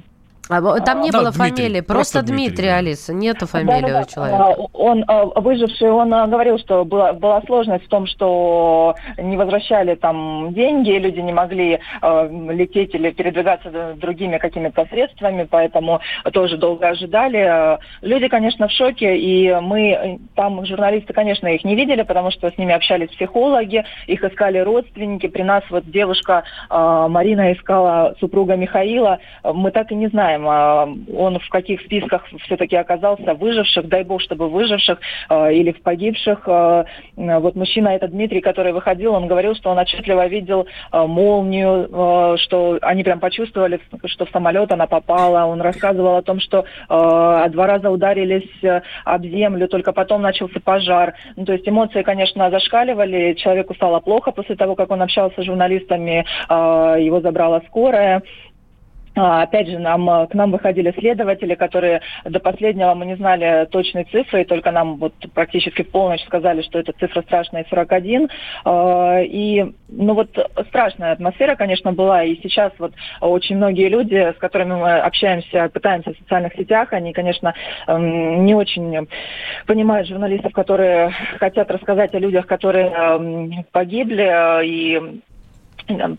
а, 0.49 0.79
там 0.81 1.01
не 1.01 1.09
а, 1.09 1.13
было 1.13 1.23
да, 1.25 1.31
фамилии, 1.31 1.81
просто, 1.81 2.19
просто 2.19 2.21
Дмитрий, 2.23 2.45
Дмитрий, 2.45 2.67
Алиса, 2.69 3.13
нету 3.13 3.47
фамилии 3.47 3.81
да, 3.81 3.87
да, 3.87 4.01
у 4.01 4.05
человека. 4.05 4.43
А, 4.43 4.55
он, 4.73 5.03
а, 5.07 5.25
выживший, 5.39 5.91
он 5.91 6.09
говорил, 6.29 6.59
что 6.59 6.85
была, 6.85 7.13
была 7.13 7.41
сложность 7.41 7.85
в 7.85 7.89
том, 7.89 8.05
что 8.05 8.95
не 9.17 9.37
возвращали 9.37 9.95
там 9.95 10.53
деньги, 10.53 10.91
люди 10.91 11.19
не 11.19 11.33
могли 11.33 11.79
э, 12.01 12.29
лететь 12.51 12.93
или 12.93 13.11
передвигаться 13.11 13.95
другими 13.95 14.37
какими-то 14.37 14.85
средствами, 14.85 15.47
поэтому 15.49 16.01
тоже 16.33 16.57
долго 16.57 16.87
ожидали. 16.87 17.79
Люди, 18.01 18.27
конечно, 18.27 18.67
в 18.67 18.71
шоке, 18.71 19.17
и 19.17 19.53
мы 19.61 20.19
там, 20.35 20.65
журналисты, 20.65 21.13
конечно, 21.13 21.47
их 21.47 21.63
не 21.63 21.75
видели, 21.75 22.03
потому 22.03 22.31
что 22.31 22.49
с 22.49 22.57
ними 22.57 22.73
общались 22.73 23.09
психологи, 23.09 23.83
их 24.07 24.23
искали 24.23 24.59
родственники. 24.59 25.27
При 25.27 25.43
нас 25.43 25.63
вот 25.69 25.89
девушка 25.89 26.43
э, 26.69 27.07
Марина 27.09 27.53
искала 27.53 28.15
супруга 28.19 28.55
Михаила, 28.55 29.19
мы 29.43 29.71
так 29.71 29.91
и 29.91 29.95
не 29.95 30.07
знаем, 30.07 30.34
знаем, 30.35 30.47
а, 30.47 30.87
он 31.13 31.39
в 31.39 31.49
каких 31.49 31.81
списках 31.81 32.25
все-таки 32.45 32.75
оказался 32.75 33.33
выживших, 33.33 33.87
дай 33.87 34.03
бог, 34.03 34.21
чтобы 34.21 34.49
выживших 34.49 34.99
а, 35.29 35.51
или 35.51 35.71
в 35.71 35.81
погибших. 35.81 36.47
А, 36.47 36.85
вот 37.15 37.55
мужчина 37.55 37.89
этот 37.89 38.11
Дмитрий, 38.11 38.41
который 38.41 38.73
выходил, 38.73 39.13
он 39.13 39.27
говорил, 39.27 39.55
что 39.55 39.69
он 39.69 39.79
отчетливо 39.79 40.27
видел 40.27 40.67
молнию, 40.91 42.37
что 42.37 42.77
они 42.81 43.03
прям 43.03 43.19
почувствовали, 43.19 43.79
что 44.05 44.25
в 44.25 44.29
самолет 44.29 44.71
она 44.71 44.87
попала. 44.87 45.45
Он 45.45 45.61
рассказывал 45.61 46.17
о 46.17 46.21
том, 46.21 46.39
что 46.39 46.65
два 46.87 47.67
раза 47.67 47.89
ударились 47.89 48.49
об 49.03 49.23
землю, 49.23 49.67
только 49.67 49.93
потом 49.93 50.21
начался 50.21 50.59
пожар. 50.59 51.13
Ну, 51.35 51.45
то 51.45 51.53
есть 51.53 51.67
эмоции, 51.67 52.01
конечно, 52.03 52.49
зашкаливали, 52.49 53.33
человеку 53.33 53.73
стало 53.75 53.99
плохо 53.99 54.31
после 54.31 54.55
того, 54.55 54.75
как 54.75 54.91
он 54.91 55.01
общался 55.01 55.41
с 55.41 55.45
журналистами, 55.45 56.25
его 56.49 57.21
забрала 57.21 57.61
скорая. 57.67 58.23
А, 59.15 59.43
опять 59.43 59.67
же, 59.67 59.79
нам, 59.79 60.09
э, 60.09 60.27
к 60.27 60.33
нам 60.33 60.51
выходили 60.51 60.93
следователи, 60.97 61.55
которые 61.55 62.01
до 62.25 62.39
последнего 62.39 62.93
мы 62.93 63.05
не 63.05 63.15
знали 63.15 63.65
точной 63.71 64.03
цифры, 64.05 64.41
и 64.41 64.45
только 64.45 64.71
нам 64.71 64.97
вот 64.97 65.13
практически 65.33 65.83
в 65.83 65.91
полночь 65.91 66.23
сказали, 66.25 66.61
что 66.61 66.79
эта 66.79 66.91
цифра 66.93 67.21
страшная 67.21 67.65
41. 67.69 68.29
А, 68.65 69.21
и, 69.21 69.73
ну 69.87 70.13
вот, 70.13 70.29
страшная 70.67 71.13
атмосфера, 71.13 71.55
конечно, 71.55 71.93
была, 71.93 72.23
и 72.23 72.35
сейчас 72.41 72.73
вот 72.77 72.93
очень 73.21 73.55
многие 73.55 73.87
люди, 73.87 74.15
с 74.15 74.37
которыми 74.37 74.73
мы 74.73 74.97
общаемся, 74.99 75.69
пытаемся 75.69 76.13
в 76.13 76.17
социальных 76.17 76.53
сетях, 76.55 76.91
они, 76.91 77.13
конечно, 77.13 77.53
эм, 77.87 78.45
не 78.45 78.53
очень 78.53 79.07
понимают 79.65 80.07
журналистов, 80.07 80.51
которые 80.51 81.11
хотят 81.39 81.71
рассказать 81.71 82.13
о 82.13 82.19
людях, 82.19 82.47
которые 82.47 82.87
эм, 82.87 83.65
погибли, 83.71 84.25
э, 84.25 84.65
и 84.65 85.21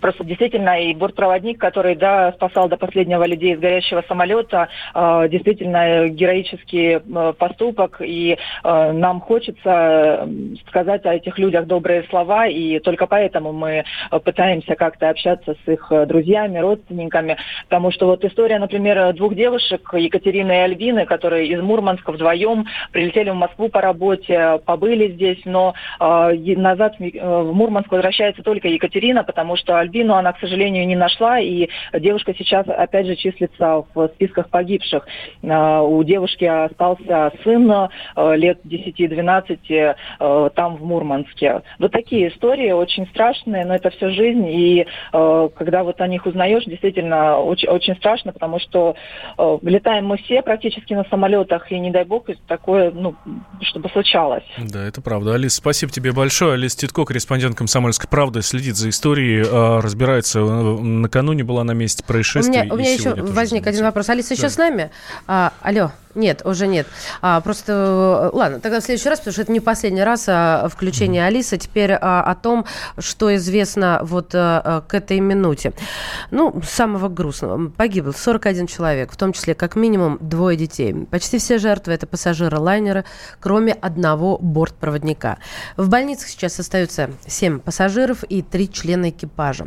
Просто 0.00 0.24
действительно 0.24 0.80
и 0.80 0.94
бортпроводник, 0.94 1.58
который 1.58 1.96
да, 1.96 2.32
спасал 2.32 2.68
до 2.68 2.76
последнего 2.76 3.24
людей 3.24 3.54
из 3.54 3.58
горящего 3.58 4.04
самолета, 4.06 4.68
э, 4.94 5.28
действительно 5.28 6.08
героический 6.08 7.00
э, 7.00 7.32
поступок. 7.36 8.00
И 8.00 8.38
э, 8.62 8.92
нам 8.92 9.20
хочется 9.20 10.28
сказать 10.68 11.04
о 11.04 11.14
этих 11.14 11.38
людях 11.38 11.66
добрые 11.66 12.04
слова. 12.04 12.46
И 12.46 12.78
только 12.78 13.06
поэтому 13.06 13.52
мы 13.52 13.84
пытаемся 14.24 14.76
как-то 14.76 15.10
общаться 15.10 15.56
с 15.64 15.68
их 15.68 15.92
друзьями, 16.06 16.58
родственниками. 16.58 17.36
Потому 17.68 17.90
что 17.90 18.06
вот 18.06 18.24
история, 18.24 18.58
например, 18.58 19.12
двух 19.14 19.34
девушек, 19.34 19.90
Екатерины 19.94 20.52
и 20.52 20.56
Альбины, 20.56 21.06
которые 21.06 21.48
из 21.48 21.60
Мурманска 21.60 22.12
вдвоем 22.12 22.66
прилетели 22.92 23.30
в 23.30 23.34
Москву 23.34 23.68
по 23.68 23.80
работе, 23.80 24.60
побыли 24.64 25.12
здесь, 25.12 25.40
но 25.44 25.74
назад 25.98 26.94
в 26.98 27.52
Мурманск 27.52 27.90
возвращается 27.90 28.42
только 28.42 28.68
Екатерина, 28.68 29.24
потому 29.24 29.55
потому 29.56 29.58
что 29.58 29.78
Альбину 29.78 30.14
она, 30.14 30.32
к 30.32 30.40
сожалению, 30.40 30.86
не 30.86 30.96
нашла, 30.96 31.40
и 31.40 31.68
девушка 31.94 32.34
сейчас, 32.36 32.66
опять 32.68 33.06
же, 33.06 33.16
числится 33.16 33.84
в 33.94 34.08
списках 34.14 34.50
погибших. 34.50 35.06
А, 35.44 35.82
у 35.82 36.02
девушки 36.04 36.44
остался 36.44 37.32
сын 37.42 37.70
э, 37.70 38.36
лет 38.36 38.60
10-12 38.64 39.58
э, 39.68 40.50
там, 40.54 40.76
в 40.76 40.84
Мурманске. 40.84 41.62
Вот 41.78 41.92
такие 41.92 42.28
истории 42.28 42.70
очень 42.72 43.06
страшные, 43.08 43.64
но 43.64 43.74
это 43.74 43.90
все 43.90 44.10
жизнь, 44.10 44.46
и 44.48 44.86
э, 45.12 45.48
когда 45.56 45.84
вот 45.84 46.00
о 46.00 46.06
них 46.06 46.26
узнаешь, 46.26 46.64
действительно 46.64 47.38
очень, 47.38 47.68
очень 47.68 47.96
страшно, 47.96 48.32
потому 48.32 48.58
что 48.58 48.96
летаем 49.62 50.06
мы 50.06 50.18
все 50.18 50.42
практически 50.42 50.94
на 50.94 51.04
самолетах, 51.04 51.70
и 51.70 51.78
не 51.78 51.90
дай 51.90 52.04
бог 52.04 52.26
такое, 52.46 52.90
ну, 52.90 53.14
чтобы 53.60 53.88
случалось. 53.90 54.44
Да, 54.58 54.86
это 54.86 55.00
правда. 55.00 55.34
Алис, 55.34 55.54
спасибо 55.54 55.92
тебе 55.92 56.12
большое. 56.12 56.54
Алис 56.54 56.74
Титко, 56.74 57.04
корреспондент 57.04 57.56
«Комсомольской 57.56 58.08
правды», 58.08 58.42
следит 58.42 58.76
за 58.76 58.88
историей, 58.88 59.45
разбирается. 59.50 60.40
Накануне 60.40 61.44
была 61.44 61.64
на 61.64 61.72
месте 61.72 62.04
происшествия. 62.04 62.62
У 62.62 62.64
меня, 62.64 62.74
у 62.74 62.76
меня 62.76 62.92
еще 62.92 63.14
возник 63.14 63.66
один 63.66 63.84
вопрос. 63.84 64.08
Алиса 64.08 64.30
да. 64.30 64.34
еще 64.34 64.48
с 64.50 64.56
нами? 64.56 64.90
А, 65.26 65.52
алло. 65.60 65.92
Нет, 66.16 66.40
уже 66.44 66.66
нет. 66.66 66.86
А, 67.20 67.40
просто, 67.42 68.30
э, 68.32 68.36
ладно, 68.36 68.58
тогда 68.58 68.80
в 68.80 68.82
следующий 68.82 69.10
раз, 69.10 69.18
потому 69.18 69.34
что 69.34 69.42
это 69.42 69.52
не 69.52 69.60
последний 69.60 70.02
раз 70.02 70.24
а, 70.28 70.66
включение 70.68 71.22
mm-hmm. 71.22 71.26
Алисы. 71.26 71.58
Теперь 71.58 71.92
а, 71.92 72.22
о 72.22 72.34
том, 72.34 72.64
что 72.98 73.34
известно 73.36 74.00
вот 74.02 74.30
а, 74.34 74.82
к 74.88 74.94
этой 74.94 75.20
минуте. 75.20 75.74
Ну, 76.30 76.62
самого 76.66 77.08
грустного. 77.08 77.68
Погибло 77.68 78.12
41 78.12 78.66
человек, 78.66 79.12
в 79.12 79.16
том 79.16 79.34
числе 79.34 79.54
как 79.54 79.76
минимум 79.76 80.16
двое 80.22 80.56
детей. 80.56 80.94
Почти 81.10 81.38
все 81.38 81.58
жертвы 81.58 81.92
это 81.92 82.06
пассажиры 82.06 82.58
лайнера, 82.58 83.04
кроме 83.38 83.74
одного 83.74 84.38
бортпроводника. 84.38 85.36
В 85.76 85.90
больницах 85.90 86.28
сейчас 86.28 86.58
остаются 86.58 87.10
7 87.26 87.60
пассажиров 87.60 88.24
и 88.24 88.40
3 88.40 88.72
члена 88.72 89.10
экипажа. 89.10 89.66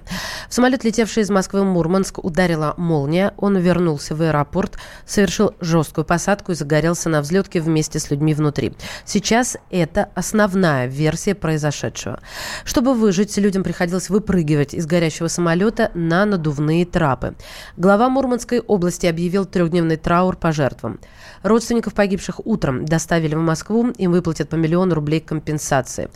В 0.50 0.54
самолет, 0.56 0.84
летевший 0.84 1.22
из 1.22 1.30
Москвы 1.30 1.62
в 1.62 1.66
Мурманск, 1.66 2.24
ударила 2.24 2.74
молния. 2.78 3.34
Он 3.38 3.56
вернулся 3.56 4.16
в 4.16 4.22
аэропорт, 4.24 4.80
совершил 5.06 5.54
жесткую 5.62 6.06
посадку 6.06 6.39
посадку 6.40 6.52
и 6.52 6.56
загорелся 6.56 7.10
на 7.10 7.22
взлетке 7.22 7.62
вместе 7.62 8.00
с 8.00 8.12
людьми 8.12 8.34
внутри. 8.34 8.74
Сейчас 9.06 9.58
это 9.72 10.10
основная 10.16 10.88
версия 10.88 11.36
произошедшего. 11.36 12.20
Чтобы 12.66 12.94
выжить, 12.94 13.38
людям 13.38 13.64
приходилось 13.64 14.10
выпрыгивать 14.10 14.74
из 14.74 14.86
горящего 14.86 15.28
самолета 15.28 15.92
на 15.94 16.26
надувные 16.26 16.86
трапы. 16.86 17.36
Глава 17.78 18.10
Мурманской 18.10 18.60
области 18.60 19.08
объявил 19.08 19.46
трехдневный 19.46 19.98
траур 19.98 20.38
по 20.38 20.52
жертвам. 20.52 21.00
Родственников 21.44 21.94
погибших 21.94 22.46
утром 22.46 22.86
доставили 22.86 23.36
в 23.36 23.42
Москву, 23.42 23.88
им 23.98 24.12
выплатят 24.12 24.50
по 24.50 24.56
миллиону 24.56 24.96
рублей 24.96 25.20
компенсации. 25.20 26.10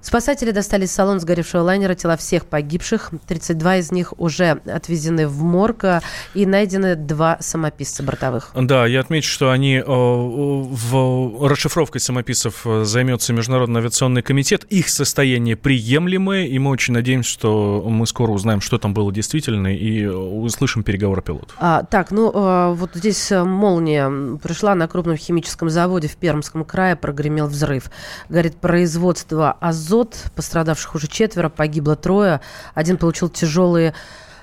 Спасатели 0.00 0.52
достали 0.52 0.84
из 0.84 0.92
салона 0.92 1.18
сгоревшего 1.18 1.62
лайнера 1.62 1.94
тела 1.94 2.16
всех 2.16 2.46
погибших. 2.46 3.10
32 3.26 3.76
из 3.78 3.92
них 3.92 4.14
уже 4.18 4.60
отвезены 4.66 5.26
в 5.26 5.42
морг 5.42 5.84
и 6.34 6.46
найдены 6.46 6.94
два 6.94 7.36
самописца 7.40 8.02
бортовых. 8.02 8.52
Да, 8.54 8.86
я 8.86 9.00
отмечу, 9.00 9.28
что 9.28 9.50
они 9.50 9.76
э, 9.76 9.84
в 9.84 11.48
расшифровкой 11.48 12.00
самописцев 12.00 12.62
э, 12.64 12.84
займется 12.84 13.32
Международный 13.32 13.80
авиационный 13.80 14.22
комитет. 14.22 14.64
Их 14.64 14.88
состояние 14.88 15.56
приемлемое, 15.56 16.46
и 16.46 16.58
мы 16.58 16.70
очень 16.70 16.94
надеемся, 16.94 17.30
что 17.30 17.84
мы 17.86 18.06
скоро 18.06 18.30
узнаем, 18.30 18.60
что 18.60 18.78
там 18.78 18.94
было 18.94 19.12
действительно, 19.12 19.74
и 19.74 20.06
услышим 20.06 20.84
переговоры 20.84 21.22
пилотов. 21.22 21.56
А, 21.58 21.82
так, 21.82 22.12
ну 22.12 22.30
э, 22.32 22.72
вот 22.74 22.90
здесь 22.94 23.30
молния 23.30 24.38
пришла 24.38 24.74
на 24.74 24.86
крупном 24.86 25.16
химическом 25.16 25.70
заводе 25.70 26.06
в 26.08 26.16
Пермском 26.16 26.64
крае, 26.64 26.94
прогремел 26.94 27.48
взрыв. 27.48 27.90
Горит 28.28 28.56
производство 28.56 29.52
азота 29.52 29.87
азот. 29.88 30.16
Пострадавших 30.36 30.94
уже 30.94 31.08
четверо, 31.08 31.48
погибло 31.48 31.96
трое. 31.96 32.40
Один 32.74 32.98
получил 32.98 33.28
тяжелые 33.28 33.94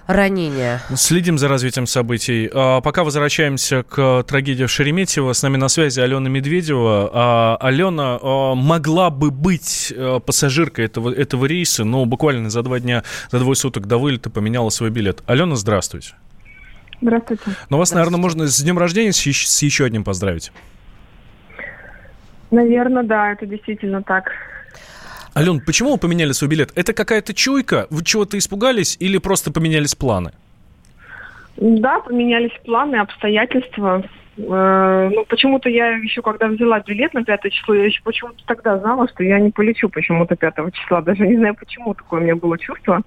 ранения. 0.08 0.82
Следим 0.96 1.38
за 1.38 1.48
развитием 1.48 1.88
событий. 1.88 2.50
А, 2.54 2.82
пока 2.82 3.04
возвращаемся 3.04 3.84
к 3.84 4.24
трагедии 4.24 4.66
в 4.66 4.72
Шереметьево. 4.72 5.34
С 5.34 5.44
нами 5.44 5.58
на 5.58 5.68
связи 5.68 6.00
Алена 6.00 6.30
Медведева. 6.30 7.12
А, 7.14 7.58
Алена 7.60 8.20
а, 8.22 8.56
могла 8.56 9.10
бы 9.10 9.32
быть 9.32 9.94
пассажиркой 10.26 10.86
этого, 10.86 11.14
этого 11.14 11.46
рейса, 11.46 11.84
но 11.84 12.06
буквально 12.06 12.50
за 12.50 12.64
два 12.64 12.80
дня, 12.80 13.04
за 13.32 13.40
двое 13.40 13.56
суток 13.56 13.88
до 13.88 13.98
вылета 13.98 14.30
поменяла 14.30 14.70
свой 14.70 14.90
билет. 14.90 15.22
Алена, 15.28 15.56
здравствуйте. 15.56 16.14
Здравствуйте. 17.02 17.44
Ну, 17.70 17.78
вас, 17.78 17.92
наверное, 17.92 18.20
можно 18.20 18.48
с 18.48 18.62
днем 18.62 18.80
рождения 18.80 19.12
с, 19.12 19.20
с 19.20 19.62
еще 19.62 19.86
одним 19.86 20.04
поздравить. 20.04 20.52
Наверное, 22.52 23.04
да, 23.04 23.34
это 23.34 23.46
действительно 23.46 24.02
так. 24.02 24.32
Ален, 25.38 25.60
почему 25.60 25.92
вы 25.92 25.98
поменяли 25.98 26.32
свой 26.32 26.50
билет? 26.50 26.72
Это 26.76 26.94
какая-то 26.94 27.34
чуйка? 27.34 27.88
Вы 27.90 28.06
чего-то 28.06 28.38
испугались 28.38 28.96
или 29.02 29.18
просто 29.18 29.52
поменялись 29.52 29.94
планы? 29.94 30.32
Да, 31.58 32.00
поменялись 32.00 32.58
планы, 32.64 32.96
обстоятельства. 32.96 34.02
Э, 34.38 35.10
ну, 35.14 35.26
почему-то 35.26 35.68
я 35.68 35.90
еще, 35.98 36.22
когда 36.22 36.48
взяла 36.48 36.80
билет 36.80 37.14
на 37.14 37.26
5 37.26 37.52
число, 37.52 37.76
я 37.76 37.84
еще 37.84 38.02
почему-то 38.02 38.46
тогда 38.46 38.80
знала, 38.80 39.10
что 39.10 39.26
я 39.26 39.40
не 39.40 39.52
полечу 39.52 39.90
почему-то 39.90 40.38
5 40.38 40.54
числа. 40.74 41.02
Даже 41.02 41.28
не 41.28 41.36
знаю, 41.36 41.56
почему 41.56 41.94
такое 41.94 42.22
у 42.22 42.24
меня 42.24 42.38
было 42.38 42.58
чувство. 42.58 43.02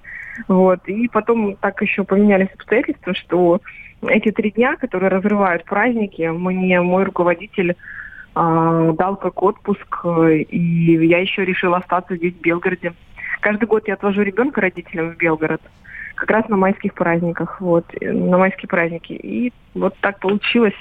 Вот. 0.48 0.86
И 0.86 1.08
потом 1.08 1.56
так 1.56 1.80
еще 1.80 2.04
поменялись 2.04 2.48
обстоятельства, 2.54 3.14
что 3.14 3.62
эти 4.06 4.30
три 4.32 4.50
дня, 4.50 4.76
которые 4.76 5.08
разрывают 5.08 5.64
праздники, 5.64 6.22
мне 6.22 6.82
мой 6.82 7.04
руководитель 7.04 7.74
дал 8.38 9.16
как 9.16 9.42
отпуск, 9.42 10.00
э, 10.04 10.38
и 10.38 11.06
я 11.06 11.18
еще 11.18 11.44
решила 11.44 11.78
остаться 11.78 12.16
здесь, 12.16 12.34
в 12.34 12.40
Белгороде. 12.40 12.92
Каждый 13.40 13.66
год 13.66 13.88
я 13.88 13.94
отвожу 13.94 14.22
ребенка 14.22 14.60
родителям 14.60 15.12
в 15.12 15.16
Белгород, 15.16 15.60
как 16.14 16.30
раз 16.30 16.48
на 16.48 16.56
майских 16.56 16.94
праздниках, 16.94 17.60
вот, 17.60 17.84
на 18.00 18.38
майские 18.38 18.68
праздники. 18.68 19.12
И 19.12 19.52
вот 19.74 19.96
так 20.00 20.20
получилось. 20.20 20.74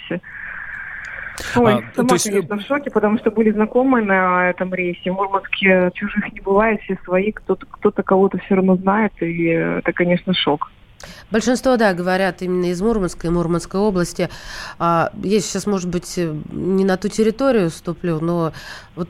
Ой, 1.56 1.74
а, 1.74 1.84
сама, 1.96 2.14
есть... 2.14 2.30
конечно, 2.30 2.58
в 2.58 2.62
шоке, 2.62 2.92
потому 2.92 3.18
что 3.18 3.32
были 3.32 3.52
знакомые 3.52 4.06
на 4.06 4.50
этом 4.50 4.74
рейсе. 4.74 5.12
В 5.12 5.16
Мурманске 5.16 5.92
чужих 5.94 6.32
не 6.34 6.42
бывает, 6.42 6.82
все 6.82 6.98
свои, 7.04 7.32
кто-то 7.32 7.66
кто 7.66 7.92
кого-то 7.92 8.38
все 8.40 8.56
равно 8.56 8.76
знает, 8.76 9.14
и 9.22 9.46
это, 9.46 9.94
конечно, 9.94 10.34
шок. 10.34 10.72
Большинство, 11.32 11.78
да, 11.78 11.94
говорят 11.94 12.42
именно 12.42 12.66
из 12.72 12.82
Мурманской 12.82 13.30
и 13.30 13.34
Мурманской 13.34 13.80
области. 13.80 14.30
А, 14.80 15.12
я 15.24 15.40
сейчас, 15.40 15.68
может 15.68 15.90
быть, 15.90 16.18
не 16.18 16.86
на 16.86 16.98
ту 16.98 17.10
территорию 17.10 17.70
ступлю, 17.70 18.20
но 18.20 18.54
вот 18.96 19.10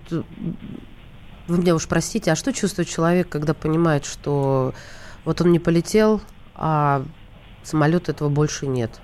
вы 1.47 1.57
меня 1.57 1.75
уж 1.75 1.87
простите, 1.87 2.31
а 2.31 2.35
что 2.35 2.51
чувствует 2.53 2.89
человек, 2.89 3.29
когда 3.29 3.53
понимает, 3.53 4.05
что 4.05 4.73
вот 5.25 5.41
он 5.41 5.51
не 5.51 5.59
полетел, 5.59 6.21
а 6.55 7.03
самолета 7.63 8.11
этого 8.11 8.29
больше 8.29 8.67
нет? 8.67 8.99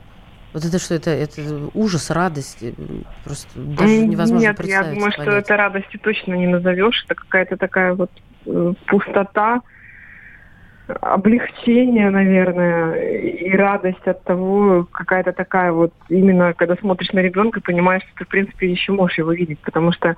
Вот 0.54 0.64
это 0.64 0.78
что, 0.78 0.94
это, 0.94 1.10
это 1.10 1.70
ужас, 1.74 2.12
радость, 2.12 2.64
просто 3.24 3.50
даже 3.56 3.98
невозможно 4.06 4.48
Нет, 4.48 4.58
представить. 4.58 4.88
я 4.88 4.94
думаю, 4.94 5.12
понять. 5.12 5.30
что 5.30 5.38
это 5.38 5.58
радостью 5.58 6.00
точно 6.00 6.34
не 6.36 6.48
назовешь, 6.48 7.04
это 7.06 7.16
какая-то 7.16 7.58
такая 7.58 7.96
вот 7.96 8.12
э, 8.46 8.74
пустота, 8.86 9.62
облегчение, 11.02 12.10
наверное, 12.10 12.96
и 12.96 13.52
радость 13.56 14.06
от 14.08 14.24
того, 14.24 14.88
какая-то 14.92 15.34
такая 15.34 15.72
вот, 15.72 15.94
именно 16.10 16.54
когда 16.54 16.76
смотришь 16.76 17.12
на 17.12 17.20
ребенка, 17.20 17.62
понимаешь, 17.62 18.04
что 18.04 18.20
ты, 18.20 18.26
в 18.26 18.28
принципе, 18.30 18.72
еще 18.72 18.92
можешь 18.92 19.18
его 19.18 19.32
видеть, 19.32 19.60
потому 19.60 19.92
что 19.92 20.16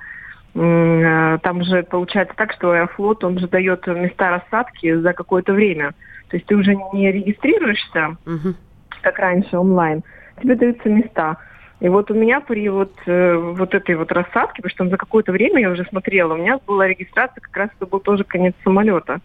э, 0.54 1.38
там 1.42 1.64
же 1.64 1.82
получается 1.84 2.34
так, 2.36 2.52
что 2.52 2.72
Аэрофлот, 2.72 3.24
он 3.24 3.38
же 3.38 3.48
дает 3.48 3.86
места 3.86 4.30
рассадки 4.30 4.94
за 4.94 5.12
какое-то 5.12 5.52
время. 5.52 5.92
То 6.28 6.36
есть 6.36 6.46
ты 6.46 6.56
уже 6.56 6.74
не 6.92 7.12
регистрируешься, 7.12 8.16
угу. 8.26 8.54
как 9.02 9.18
раньше, 9.18 9.58
онлайн, 9.58 10.02
тебе 10.40 10.56
даются 10.56 10.88
места. 10.88 11.36
И 11.80 11.88
вот 11.88 12.10
у 12.10 12.14
меня 12.14 12.40
при 12.40 12.68
вот, 12.68 12.94
э, 13.06 13.34
вот 13.34 13.74
этой 13.74 13.96
вот 13.96 14.10
рассадке, 14.10 14.62
потому 14.62 14.70
что 14.70 14.88
за 14.88 14.96
какое-то 14.96 15.32
время 15.32 15.60
я 15.60 15.70
уже 15.70 15.84
смотрела, 15.84 16.34
у 16.34 16.38
меня 16.38 16.58
была 16.66 16.86
регистрация, 16.86 17.40
как 17.40 17.56
раз 17.56 17.70
это 17.76 17.86
был 17.86 18.00
тоже 18.00 18.24
конец 18.24 18.54
самолета. 18.64 19.20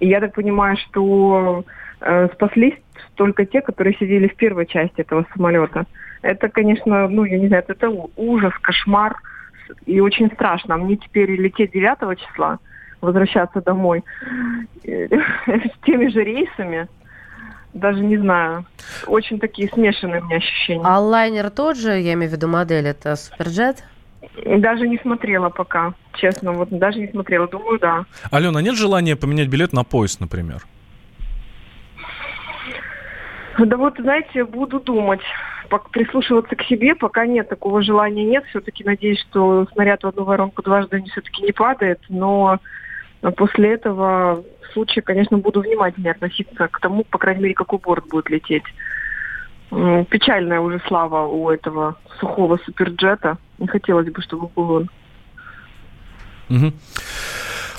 И 0.00 0.08
я 0.08 0.20
так 0.20 0.34
понимаю, 0.34 0.76
что 0.76 1.64
э, 2.00 2.28
спаслись 2.34 2.74
только 3.14 3.46
те, 3.46 3.60
которые 3.60 3.96
сидели 3.96 4.28
в 4.28 4.36
первой 4.36 4.66
части 4.66 5.00
этого 5.00 5.26
самолета. 5.34 5.86
Это, 6.22 6.48
конечно, 6.48 7.08
ну, 7.08 7.24
я 7.24 7.38
не 7.38 7.48
знаю, 7.48 7.64
это 7.66 7.90
ужас, 8.16 8.52
кошмар 8.60 9.16
и 9.86 10.00
очень 10.00 10.30
страшно. 10.32 10.76
Мне 10.76 10.96
теперь 10.96 11.30
лететь 11.30 11.72
9 11.72 12.18
числа, 12.18 12.58
возвращаться 13.00 13.60
домой 13.60 14.02
с 14.84 15.84
теми 15.84 16.08
же 16.08 16.24
рейсами, 16.24 16.88
даже 17.74 18.00
не 18.00 18.16
знаю. 18.16 18.64
Очень 19.06 19.38
такие 19.38 19.68
смешанные 19.68 20.20
у 20.20 20.24
меня 20.24 20.36
ощущения. 20.38 20.84
А 20.84 20.98
лайнер 20.98 21.50
тот 21.50 21.76
же, 21.76 21.98
я 21.98 22.14
имею 22.14 22.30
в 22.30 22.34
виду 22.34 22.48
модель, 22.48 22.86
это 22.86 23.14
Суперджет? 23.16 23.84
Даже 24.44 24.88
не 24.88 24.98
смотрела 24.98 25.48
пока, 25.48 25.94
честно, 26.14 26.52
вот 26.52 26.70
даже 26.70 26.98
не 26.98 27.08
смотрела. 27.08 27.46
Думаю, 27.48 27.78
да. 27.78 28.04
Алена, 28.30 28.60
нет 28.60 28.76
желания 28.76 29.16
поменять 29.16 29.48
билет 29.48 29.72
на 29.72 29.84
поезд, 29.84 30.20
например? 30.20 30.62
Да 33.58 33.76
вот, 33.76 33.94
знаете, 33.98 34.44
буду 34.44 34.80
думать, 34.80 35.20
прислушиваться 35.92 36.54
к 36.56 36.62
себе, 36.62 36.94
пока 36.94 37.26
нет 37.26 37.48
такого 37.48 37.82
желания 37.82 38.24
нет. 38.24 38.44
Все-таки 38.46 38.84
надеюсь, 38.84 39.20
что 39.20 39.66
снаряд 39.72 40.02
в 40.02 40.06
одну 40.06 40.24
воронку 40.24 40.62
дважды 40.62 41.02
все-таки 41.10 41.42
не 41.42 41.52
падает, 41.52 42.00
но 42.08 42.60
А 43.20 43.30
после 43.32 43.74
этого 43.74 44.44
в 44.62 44.72
случае, 44.72 45.02
конечно, 45.02 45.38
буду 45.38 45.60
внимательнее 45.60 46.12
относиться 46.12 46.68
к 46.68 46.80
тому, 46.80 47.04
по 47.04 47.18
крайней 47.18 47.42
мере, 47.42 47.54
какой 47.54 47.78
борт 47.78 48.06
будет 48.08 48.30
лететь. 48.30 48.64
Печальная 49.70 50.60
уже 50.60 50.80
слава 50.86 51.26
у 51.26 51.50
этого 51.50 51.96
сухого 52.20 52.58
суперджета. 52.64 53.38
Не 53.58 53.66
хотелось 53.66 54.08
бы, 54.08 54.22
чтобы 54.22 54.48
был 54.48 54.70
он. 54.70 54.90
Мгм. 56.48 56.74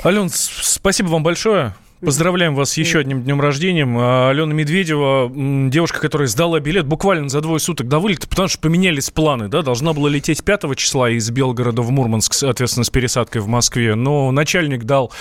Ален, 0.04 0.30
спасибо 0.30 1.08
вам 1.08 1.24
большое. 1.24 1.74
Поздравляем 2.02 2.56
вас 2.56 2.72
с 2.72 2.78
еще 2.78 3.00
одним 3.00 3.24
днем 3.24 3.42
рождения. 3.42 3.86
А, 3.86 4.30
Алена 4.30 4.54
Медведева, 4.54 5.30
девушка, 5.70 6.00
которая 6.00 6.30
сдала 6.30 6.62
билет 6.62 6.86
буквально 6.86 7.28
за 7.28 7.42
двое 7.42 7.60
суток 7.60 7.90
до 7.90 8.00
вылета, 8.00 8.26
потому 8.26 8.48
что 8.48 8.58
поменялись 8.60 9.10
планы, 9.10 9.50
да, 9.50 9.64
должна 9.64 9.92
была 9.92 10.08
лететь 10.10 10.46
5 10.46 10.76
числа 10.78 11.10
из 11.10 11.30
Белгорода 11.30 11.82
в 11.82 11.92
Мурманск, 11.92 12.34
соответственно, 12.34 12.86
с 12.86 12.90
пересадкой 12.90 13.42
в 13.42 13.48
Москве, 13.48 13.96
но 13.96 14.32
начальник 14.32 14.86
дал 14.86 15.12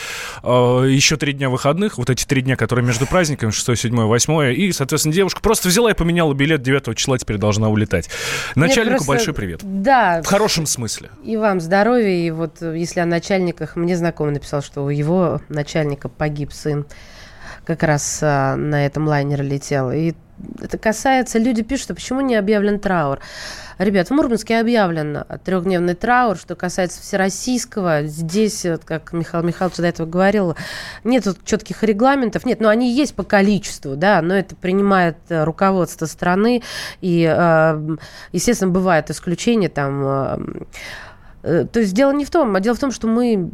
э, 0.44 0.48
еще 0.88 1.16
три 1.16 1.32
дня 1.32 1.50
выходных, 1.50 1.98
вот 1.98 2.10
эти 2.10 2.24
три 2.24 2.42
дня, 2.42 2.54
которые 2.54 2.86
между 2.86 3.06
праздниками, 3.06 3.50
6, 3.50 3.76
7, 3.76 3.96
8, 3.96 4.54
и, 4.54 4.70
соответственно, 4.70 5.12
девушка 5.12 5.40
просто 5.40 5.66
взяла 5.68 5.90
и 5.90 5.94
поменяла 5.94 6.32
билет 6.32 6.62
9 6.62 6.96
числа, 6.96 7.18
теперь 7.18 7.38
должна 7.38 7.68
улетать. 7.70 8.08
Начальнику 8.54 8.98
просто- 8.98 9.12
большой 9.12 9.34
привет. 9.34 9.60
Да. 9.64 10.22
В 10.22 10.26
хорошем 10.26 10.64
смысле. 10.64 11.10
И 11.24 11.36
вам 11.36 11.60
здоровья. 11.60 12.24
И 12.24 12.30
вот 12.30 12.62
если 12.62 13.00
о 13.00 13.06
начальниках, 13.06 13.74
мне 13.74 13.96
знакомый 13.96 14.34
написал, 14.34 14.62
что 14.62 14.84
у 14.84 14.90
его 14.90 15.40
начальника 15.48 16.08
погиб 16.08 16.52
сын. 16.52 16.67
Как 17.64 17.82
раз 17.82 18.20
а, 18.22 18.56
на 18.56 18.86
этом 18.86 19.06
лайнере 19.06 19.44
летел. 19.44 19.90
И 19.90 20.14
это 20.60 20.78
касается, 20.78 21.38
люди 21.38 21.62
пишут, 21.62 21.84
что 21.84 21.94
почему 21.94 22.20
не 22.20 22.36
объявлен 22.36 22.78
траур. 22.78 23.20
Ребят, 23.78 24.08
в 24.08 24.10
Мурманске 24.10 24.58
объявлен 24.58 25.24
трехдневный 25.44 25.94
траур, 25.94 26.36
что 26.36 26.56
касается 26.56 27.00
всероссийского. 27.00 28.04
Здесь, 28.04 28.64
вот 28.64 28.84
как 28.84 29.12
Михаил 29.12 29.44
Михайлович 29.44 29.76
до 29.76 29.86
этого 29.86 30.06
говорил, 30.06 30.56
нет 31.04 31.26
вот 31.26 31.44
четких 31.44 31.84
регламентов. 31.84 32.44
Нет, 32.44 32.60
но 32.60 32.70
они 32.70 32.92
есть 32.92 33.14
по 33.14 33.22
количеству, 33.22 33.94
да, 33.94 34.20
но 34.20 34.34
это 34.34 34.56
принимает 34.56 35.16
э, 35.28 35.44
руководство 35.44 36.06
страны. 36.06 36.62
И, 37.00 37.22
э, 37.22 37.96
естественно, 38.32 38.70
бывают 38.70 39.10
исключения 39.10 39.68
там... 39.68 40.66
э, 41.42 41.64
То 41.70 41.80
есть 41.80 41.94
дело 41.94 42.12
не 42.12 42.24
в 42.24 42.30
том, 42.30 42.54
а 42.56 42.60
дело 42.60 42.74
в 42.76 42.78
том, 42.78 42.90
что 42.90 43.06
мы, 43.06 43.50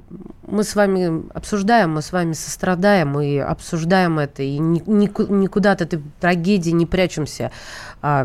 мы 0.46 0.64
с 0.64 0.74
вами 0.74 1.22
обсуждаем, 1.34 1.92
мы 1.94 2.02
с 2.02 2.12
вами 2.12 2.32
сострадаем 2.32 3.18
и 3.20 3.38
обсуждаем 3.38 4.18
это, 4.18 4.42
и 4.42 4.58
ни- 4.58 4.82
нику- 4.86 5.26
никуда 5.32 5.72
от 5.72 5.82
этой 5.82 6.02
трагедии 6.20 6.70
не 6.70 6.86
прячемся, 6.86 7.50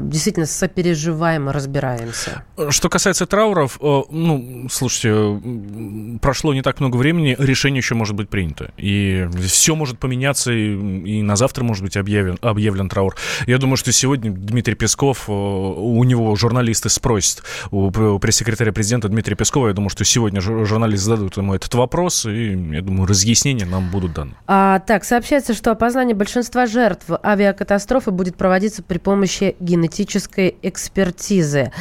действительно 0.01 0.45
сопереживаем 0.45 1.49
и 1.49 1.53
разбираемся. 1.53 2.43
Что 2.69 2.89
касается 2.89 3.25
трауров, 3.25 3.77
э, 3.81 4.01
ну, 4.09 4.67
слушайте, 4.69 6.19
прошло 6.21 6.53
не 6.53 6.61
так 6.61 6.79
много 6.79 6.97
времени, 6.97 7.35
решение 7.39 7.79
еще 7.79 7.95
может 7.95 8.15
быть 8.15 8.29
принято. 8.29 8.71
И 8.77 9.27
все 9.47 9.75
может 9.75 9.99
поменяться, 9.99 10.51
и, 10.51 10.73
и 11.19 11.21
на 11.21 11.35
завтра 11.35 11.63
может 11.63 11.83
быть 11.83 11.97
объявлен, 11.97 12.37
объявлен 12.41 12.89
траур. 12.89 13.15
Я 13.47 13.57
думаю, 13.57 13.77
что 13.77 13.91
сегодня 13.91 14.31
Дмитрий 14.31 14.75
Песков, 14.75 15.29
э, 15.29 15.31
у 15.31 16.03
него 16.03 16.35
журналисты 16.35 16.89
спросят, 16.89 17.43
у 17.71 17.89
пр- 17.91 18.03
у 18.03 18.19
пресс-секретаря 18.19 18.71
президента 18.73 19.07
Дмитрия 19.07 19.35
Пескова, 19.35 19.69
я 19.69 19.73
думаю, 19.73 19.89
что 19.89 20.03
сегодня 20.03 20.41
жу- 20.41 20.65
журналисты 20.65 21.05
зададут 21.05 21.37
ему 21.37 21.53
этот 21.53 21.73
вопрос, 21.75 22.25
и, 22.25 22.51
я 22.73 22.81
думаю, 22.81 23.07
разъяснения 23.07 23.65
нам 23.65 23.89
будут 23.89 24.13
даны. 24.13 24.33
А, 24.47 24.79
так, 24.79 25.03
сообщается, 25.05 25.53
что 25.53 25.71
опознание 25.71 26.15
большинства 26.15 26.65
жертв 26.65 27.05
авиакатастрофы 27.23 28.11
будет 28.11 28.35
проводиться 28.35 28.83
при 28.83 28.97
помощи 28.97 29.55
генетической 29.69 30.57
экспертизы. 30.61 31.71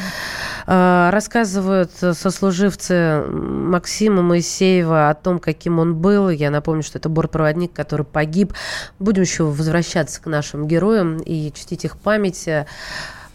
А, 0.66 1.10
рассказывают 1.10 1.90
сослуживцы 1.92 3.22
Максима 3.26 4.22
Моисеева 4.22 5.10
о 5.10 5.14
том, 5.14 5.38
каким 5.38 5.78
он 5.78 5.94
был. 5.96 6.28
Я 6.28 6.50
напомню, 6.50 6.82
что 6.82 6.98
это 6.98 7.08
бортпроводник, 7.08 7.72
который 7.72 8.04
погиб. 8.04 8.52
Будем 8.98 9.22
еще 9.22 9.44
возвращаться 9.44 10.20
к 10.20 10.26
нашим 10.26 10.66
героям 10.68 11.18
и 11.18 11.52
чтить 11.54 11.84
их 11.84 11.96
память. 11.98 12.48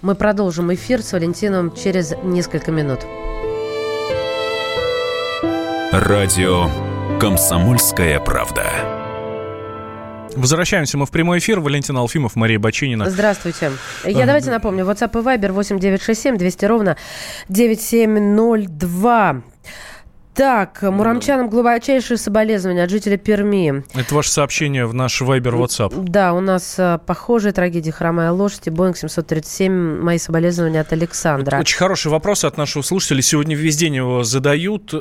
Мы 0.02 0.16
продолжим 0.16 0.74
эфир 0.74 1.02
с 1.02 1.14
Валентином 1.14 1.74
через 1.74 2.14
несколько 2.24 2.72
минут. 2.72 3.00
Радио 5.92 6.70
«Комсомольская 7.20 8.20
правда». 8.20 8.93
Возвращаемся 10.36 10.98
мы 10.98 11.06
в 11.06 11.12
прямой 11.12 11.40
эфир. 11.40 11.60
Валентин 11.60 11.98
Алфимов, 11.98 12.36
Мария 12.36 12.60
Бачинина. 12.60 13.10
Здравствуйте. 13.10 13.72
Я 14.06 14.26
давайте 14.26 14.52
напомню. 14.52 14.86
WhatsApp 14.86 15.12
и 15.20 15.24
Viber 15.24 15.52
8967 15.52 16.38
200 16.38 16.66
ровно 16.66 16.98
9702. 17.50 19.42
Так, 20.34 20.82
муромчанам 20.82 21.48
глубочайшие 21.48 22.18
соболезнования 22.18 22.84
от 22.84 22.90
жителя 22.90 23.18
Перми. 23.18 23.84
Это 23.94 24.16
ваше 24.16 24.32
сообщение 24.32 24.88
в 24.88 24.94
наш 24.94 25.22
Вайбер 25.22 25.54
WhatsApp. 25.56 25.94
Да, 25.96 26.34
у 26.34 26.40
нас 26.40 26.76
а, 26.80 26.98
похожая 26.98 27.54
трагедия 27.54 27.92
«Хромая 27.92 28.32
лошадь» 28.32 28.66
и 28.66 28.70
Боинг 28.72 28.98
737. 28.98 30.02
Мои 30.02 30.18
соболезнования 30.18 30.82
от 30.82 30.92
Александра. 30.92 31.60
Очень 31.60 31.78
хороший 31.78 32.10
вопрос 32.12 32.44
от 32.46 32.58
нашего 32.58 32.82
слушателя. 32.82 33.22
Сегодня 33.22 33.56
весь 33.56 33.78
день 33.78 33.98
его 33.98 34.24
задают, 34.24 34.92
э, 34.94 34.98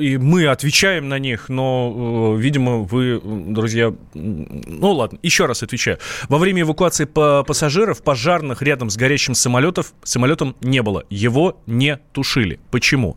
и 0.00 0.18
мы 0.18 0.46
отвечаем 0.46 1.08
на 1.08 1.18
них, 1.18 1.48
но, 1.48 2.34
э, 2.36 2.40
видимо, 2.40 2.78
вы, 2.78 3.20
друзья... 3.24 3.92
Ну 4.14 4.92
ладно, 4.92 5.18
еще 5.22 5.46
раз 5.46 5.64
отвечаю. 5.64 5.98
Во 6.28 6.38
время 6.38 6.62
эвакуации 6.62 7.06
пассажиров 7.06 8.02
пожарных 8.02 8.62
рядом 8.62 8.90
с 8.90 8.96
горящим 8.96 9.34
самолетов, 9.34 9.94
самолетом 10.04 10.56
не 10.60 10.80
было. 10.82 11.04
Его 11.10 11.60
не 11.66 11.98
тушили. 12.12 12.60
Почему? 12.70 13.16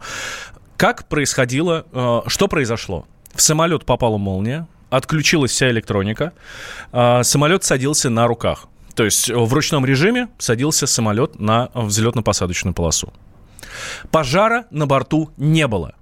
Как 0.79 1.09
происходило, 1.09 1.85
э, 1.91 2.21
что 2.27 2.47
произошло? 2.47 3.05
В 3.35 3.41
самолет 3.41 3.83
попала 3.83 4.17
молния, 4.17 4.65
отключилась 4.89 5.51
вся 5.51 5.69
электроника, 5.71 6.31
э, 6.93 7.23
самолет 7.23 7.65
садился 7.65 8.09
на 8.09 8.27
руках. 8.27 8.67
То 8.95 9.03
есть 9.03 9.29
э, 9.29 9.35
в 9.35 9.53
ручном 9.53 9.85
режиме 9.85 10.29
садился 10.37 10.87
самолет 10.87 11.37
на 11.37 11.69
э, 11.73 11.81
взлетно-посадочную 11.81 12.71
полосу. 12.73 13.11
Пожара 14.09 14.67
на 14.71 14.87
борту 14.87 15.31
не 15.35 15.67
было. 15.67 15.95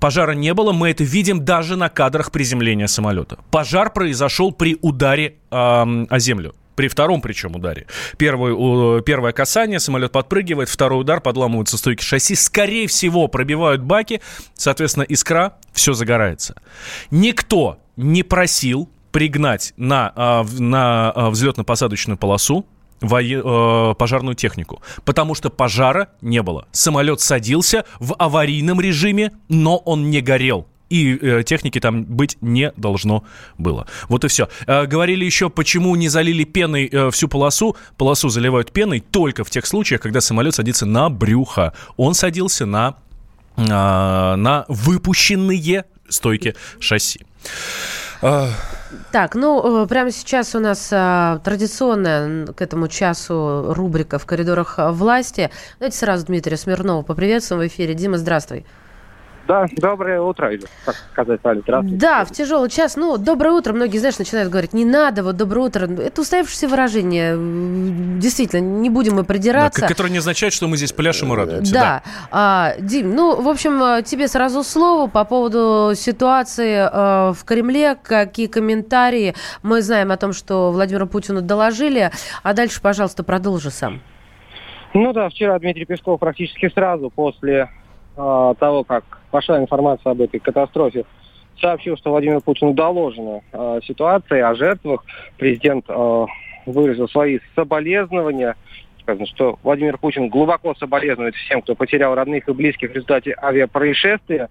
Пожара 0.00 0.32
не 0.32 0.52
было, 0.52 0.72
мы 0.72 0.90
это 0.90 1.04
видим 1.04 1.44
даже 1.44 1.76
на 1.76 1.88
кадрах 1.88 2.32
приземления 2.32 2.88
самолета. 2.88 3.38
Пожар 3.52 3.92
произошел 3.92 4.50
при 4.50 4.78
ударе 4.82 5.36
эм, 5.52 6.08
о 6.10 6.18
землю. 6.18 6.56
При 6.78 6.86
втором 6.86 7.20
причем 7.20 7.56
ударе. 7.56 7.88
Первый, 8.18 9.02
первое 9.02 9.32
касание, 9.32 9.80
самолет 9.80 10.12
подпрыгивает, 10.12 10.68
второй 10.68 11.00
удар, 11.00 11.20
подламываются 11.20 11.76
стойки 11.76 12.04
шасси. 12.04 12.36
Скорее 12.36 12.86
всего, 12.86 13.26
пробивают 13.26 13.82
баки, 13.82 14.20
соответственно, 14.54 15.02
искра, 15.02 15.54
все 15.72 15.92
загорается. 15.92 16.54
Никто 17.10 17.78
не 17.96 18.22
просил 18.22 18.88
пригнать 19.10 19.74
на, 19.76 20.12
а, 20.14 20.46
на 20.56 21.10
а, 21.10 21.30
взлетно-посадочную 21.30 22.16
полосу 22.16 22.64
э, 23.02 23.94
пожарную 23.98 24.36
технику, 24.36 24.80
потому 25.04 25.34
что 25.34 25.50
пожара 25.50 26.10
не 26.20 26.42
было. 26.42 26.68
Самолет 26.70 27.20
садился 27.20 27.86
в 27.98 28.14
аварийном 28.14 28.80
режиме, 28.80 29.32
но 29.48 29.78
он 29.78 30.10
не 30.10 30.20
горел. 30.20 30.68
И 30.88 31.18
э, 31.20 31.42
техники 31.42 31.80
там 31.80 32.04
быть 32.04 32.38
не 32.40 32.72
должно 32.76 33.24
было. 33.58 33.86
Вот 34.08 34.24
и 34.24 34.28
все. 34.28 34.48
Э, 34.66 34.86
говорили 34.86 35.24
еще, 35.24 35.50
почему 35.50 35.94
не 35.96 36.08
залили 36.08 36.44
пеной 36.44 36.88
э, 36.90 37.10
всю 37.10 37.28
полосу. 37.28 37.76
Полосу 37.96 38.28
заливают 38.28 38.72
пеной 38.72 39.00
только 39.00 39.44
в 39.44 39.50
тех 39.50 39.66
случаях, 39.66 40.00
когда 40.00 40.20
самолет 40.20 40.54
садится 40.54 40.86
на 40.86 41.10
брюхо. 41.10 41.74
Он 41.96 42.14
садился 42.14 42.64
на, 42.66 42.96
а, 43.56 44.36
на 44.36 44.64
выпущенные 44.68 45.84
стойки 46.08 46.54
шасси. 46.80 47.20
А, 48.22 48.48
Так, 49.12 49.34
ну, 49.34 49.84
э, 49.84 49.86
прямо 49.86 50.10
сейчас 50.10 50.54
у 50.54 50.58
нас 50.58 50.88
а, 50.90 51.38
традиционная 51.44 52.46
к 52.46 52.62
этому 52.62 52.88
часу 52.88 53.72
рубрика 53.74 54.18
«В 54.18 54.26
коридорах 54.26 54.78
власти». 54.78 55.50
Давайте 55.78 55.98
сразу 55.98 56.26
Дмитрия 56.26 56.56
Смирнова 56.56 57.02
поприветствуем 57.02 57.62
в 57.62 57.66
эфире. 57.66 57.94
Дима, 57.94 58.18
здравствуй. 58.18 58.64
Да, 59.48 59.66
доброе 59.78 60.20
утро, 60.20 60.52
или 60.52 60.66
как 60.84 60.94
сказать, 61.10 61.40
Аля, 61.42 61.60
здравствуйте. 61.62 61.96
Да, 61.96 62.26
в 62.26 62.30
тяжелый 62.30 62.68
час. 62.68 62.96
Ну, 62.96 63.16
доброе 63.16 63.52
утро. 63.52 63.72
Многие, 63.72 63.96
знаешь, 63.96 64.18
начинают 64.18 64.50
говорить, 64.50 64.74
не 64.74 64.84
надо, 64.84 65.22
вот 65.24 65.38
доброе 65.38 65.68
утро. 65.68 65.86
Это 65.86 66.20
устоявшееся 66.20 66.68
выражение. 66.68 67.34
Действительно, 68.18 68.60
не 68.60 68.90
будем 68.90 69.14
мы 69.14 69.22
да, 69.22 69.28
придираться. 69.28 69.86
которое 69.86 70.10
не 70.10 70.18
означает, 70.18 70.52
что 70.52 70.68
мы 70.68 70.76
здесь 70.76 70.92
пляшем 70.92 71.32
и 71.32 71.36
радуемся. 71.36 71.72
Да. 71.72 72.02
А, 72.30 72.74
Дим, 72.78 73.14
ну, 73.14 73.40
в 73.40 73.48
общем, 73.48 73.82
а, 73.82 74.02
тебе 74.02 74.28
сразу 74.28 74.62
слово 74.62 75.08
по 75.08 75.24
поводу 75.24 75.94
ситуации 75.94 76.86
а, 76.86 77.32
в 77.32 77.42
Кремле. 77.46 77.94
Какие 77.94 78.48
комментарии? 78.48 79.34
Мы 79.62 79.80
знаем 79.80 80.12
о 80.12 80.18
том, 80.18 80.34
что 80.34 80.70
Владимиру 80.72 81.06
Путину 81.06 81.40
доложили. 81.40 82.10
А 82.42 82.52
дальше, 82.52 82.82
пожалуйста, 82.82 83.24
продолжи 83.24 83.70
сам. 83.70 84.02
Ну 84.92 85.14
да, 85.14 85.30
вчера 85.30 85.58
Дмитрий 85.58 85.86
Песков 85.86 86.20
практически 86.20 86.68
сразу 86.68 87.08
после 87.08 87.70
э, 88.14 88.54
того, 88.58 88.84
как 88.84 89.17
пошла 89.30 89.58
информация 89.58 90.12
об 90.12 90.20
этой 90.20 90.40
катастрофе, 90.40 91.04
сообщил, 91.60 91.96
что 91.96 92.10
Владимиру 92.10 92.40
Путину 92.40 92.74
доложена 92.74 93.40
э, 93.52 93.80
ситуация 93.84 94.48
о 94.48 94.54
жертвах. 94.54 95.04
Президент 95.36 95.84
э, 95.88 96.26
выразил 96.66 97.08
свои 97.08 97.40
соболезнования. 97.54 98.56
Сказано, 99.02 99.26
что 99.26 99.58
Владимир 99.62 99.98
Путин 99.98 100.28
глубоко 100.28 100.74
соболезнует 100.74 101.34
всем, 101.34 101.62
кто 101.62 101.74
потерял 101.74 102.14
родных 102.14 102.48
и 102.48 102.52
близких 102.52 102.90
в 102.90 102.94
результате 102.94 103.34
авиапроисшествия. 103.40 104.48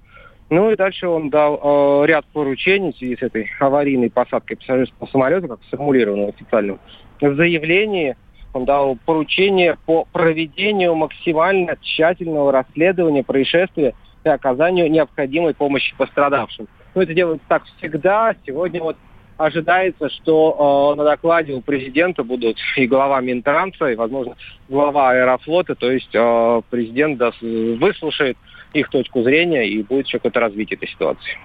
Ну 0.50 0.72
и 0.72 0.76
дальше 0.76 1.08
он 1.08 1.30
дал 1.30 1.60
э, 2.04 2.08
ряд 2.08 2.26
поручений 2.28 2.94
в 2.94 2.98
связи 2.98 3.18
с 3.18 3.22
этой 3.22 3.50
аварийной 3.60 4.10
посадкой 4.10 4.58
пассажирского 4.58 5.08
самолета, 5.08 5.48
как 5.48 5.60
сформулировано 5.68 6.28
в 6.28 6.30
официальном 6.30 6.80
заявлении. 7.20 8.16
Он 8.54 8.66
дал 8.66 8.98
поручение 9.06 9.78
по 9.86 10.06
проведению 10.12 10.96
максимально 10.96 11.78
тщательного 11.82 12.52
расследования 12.52 13.24
происшествия 13.24 13.94
и 14.28 14.34
оказанию 14.34 14.90
необходимой 14.92 15.54
помощи 15.54 15.96
пострадавшим. 15.98 16.68
Ну, 16.96 17.02
это 17.02 17.14
делается 17.14 17.46
так 17.48 17.64
всегда. 17.78 18.36
Сегодня 18.46 18.82
вот 18.82 18.98
ожидается, 19.38 20.10
что 20.10 20.94
э, 20.94 20.98
на 20.98 21.04
докладе 21.04 21.54
у 21.54 21.62
президента 21.62 22.24
будут 22.24 22.58
и 22.76 22.88
глава 22.88 23.22
Минтранса, 23.22 23.88
и, 23.88 23.96
возможно, 23.96 24.36
глава 24.68 25.12
Аэрофлота. 25.12 25.76
То 25.76 25.92
есть 25.92 26.14
э, 26.14 26.62
президент 26.70 27.18
даст, 27.18 27.42
выслушает 27.42 28.38
их 28.74 28.90
точку 28.90 29.24
зрения 29.24 29.68
и 29.68 29.82
будет 29.84 30.08
еще 30.08 30.18
какое-то 30.18 30.40
развитие 30.40 30.78
этой 30.78 30.90
ситуации. 30.90 31.38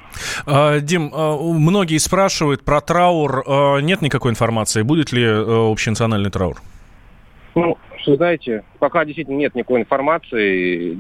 А, 0.46 0.80
Дим, 0.80 1.10
а, 1.14 1.36
многие 1.36 1.98
спрашивают 1.98 2.64
про 2.64 2.80
траур. 2.80 3.44
А, 3.46 3.78
нет 3.78 4.02
никакой 4.02 4.32
информации. 4.32 4.82
Будет 4.82 5.12
ли 5.12 5.24
общенациональный 5.24 6.30
траур? 6.30 6.56
Ну, 7.54 7.76
что 7.98 8.16
знаете, 8.16 8.64
пока 8.78 9.04
действительно 9.04 9.36
нет 9.36 9.54
никакой 9.54 9.80
информации. 9.80 10.94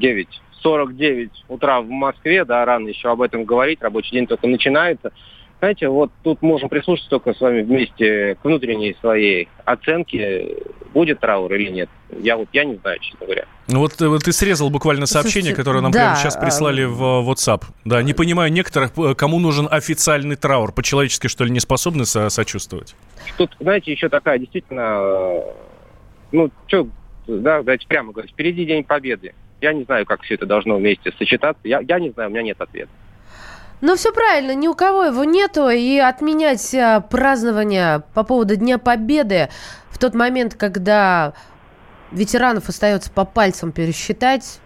9.49 0.64 1.30
утра 1.48 1.80
в 1.80 1.88
Москве, 1.88 2.44
да, 2.44 2.64
рано 2.64 2.88
еще 2.88 3.10
об 3.10 3.22
этом 3.22 3.44
говорить, 3.44 3.82
рабочий 3.82 4.12
день 4.12 4.26
только 4.26 4.46
начинается. 4.46 5.12
Знаете, 5.62 5.88
вот 5.88 6.10
тут 6.24 6.42
можем 6.42 6.68
прислушаться 6.68 7.08
только 7.08 7.34
с 7.34 7.40
вами 7.40 7.62
вместе 7.62 8.34
к 8.34 8.44
внутренней 8.44 8.96
своей 9.00 9.48
оценке, 9.64 10.56
будет 10.92 11.20
траур 11.20 11.54
или 11.54 11.70
нет. 11.70 11.88
Я 12.18 12.36
вот 12.36 12.48
я 12.52 12.64
не 12.64 12.74
знаю, 12.76 12.98
честно 12.98 13.26
говоря. 13.26 13.44
Ну 13.68 13.78
вот, 13.78 14.00
э, 14.02 14.08
вот 14.08 14.24
ты 14.24 14.32
срезал 14.32 14.70
буквально 14.70 15.06
сообщение, 15.06 15.54
Слушайте, 15.54 15.56
которое 15.56 15.80
нам 15.80 15.92
да, 15.92 16.00
прямо 16.00 16.16
сейчас 16.16 16.36
прислали 16.36 16.82
в 16.82 17.00
э, 17.00 17.30
WhatsApp. 17.30 17.62
Да, 17.84 18.02
не 18.02 18.12
понимаю 18.12 18.52
некоторых, 18.52 18.90
э, 18.98 19.14
кому 19.14 19.38
нужен 19.38 19.68
официальный 19.70 20.34
траур. 20.34 20.72
По-человечески, 20.72 21.28
что 21.28 21.44
ли, 21.44 21.50
не 21.52 21.60
способны 21.60 22.06
со 22.06 22.28
сочувствовать? 22.28 22.96
Тут, 23.38 23.56
знаете, 23.60 23.92
еще 23.92 24.08
такая 24.08 24.40
действительно, 24.40 25.44
ну, 26.32 26.50
что, 26.66 26.88
да, 27.28 27.62
давайте 27.62 27.86
прямо 27.86 28.12
говорить, 28.12 28.32
впереди 28.32 28.64
День 28.64 28.82
Победы. 28.82 29.32
Я 29.62 29.72
не 29.72 29.84
знаю, 29.84 30.04
как 30.04 30.22
все 30.22 30.34
это 30.34 30.44
должно 30.44 30.76
вместе 30.76 31.12
сочетаться. 31.12 31.60
Я, 31.62 31.80
я 31.80 32.00
не 32.00 32.10
знаю, 32.10 32.28
у 32.28 32.32
меня 32.32 32.42
нет 32.42 32.60
ответа. 32.60 32.90
Ну, 33.80 33.96
все 33.96 34.12
правильно, 34.12 34.54
ни 34.54 34.66
у 34.68 34.74
кого 34.74 35.04
его 35.04 35.24
нету, 35.24 35.68
и 35.68 35.98
отменять 35.98 36.74
а, 36.74 37.00
празднование 37.00 38.02
по 38.12 38.24
поводу 38.24 38.56
Дня 38.56 38.78
Победы 38.78 39.48
в 39.90 39.98
тот 39.98 40.14
момент, 40.14 40.54
когда 40.54 41.32
ветеранов 42.10 42.68
остается 42.68 43.10
по 43.10 43.24
пальцам 43.24 43.72
пересчитать, 43.72 44.60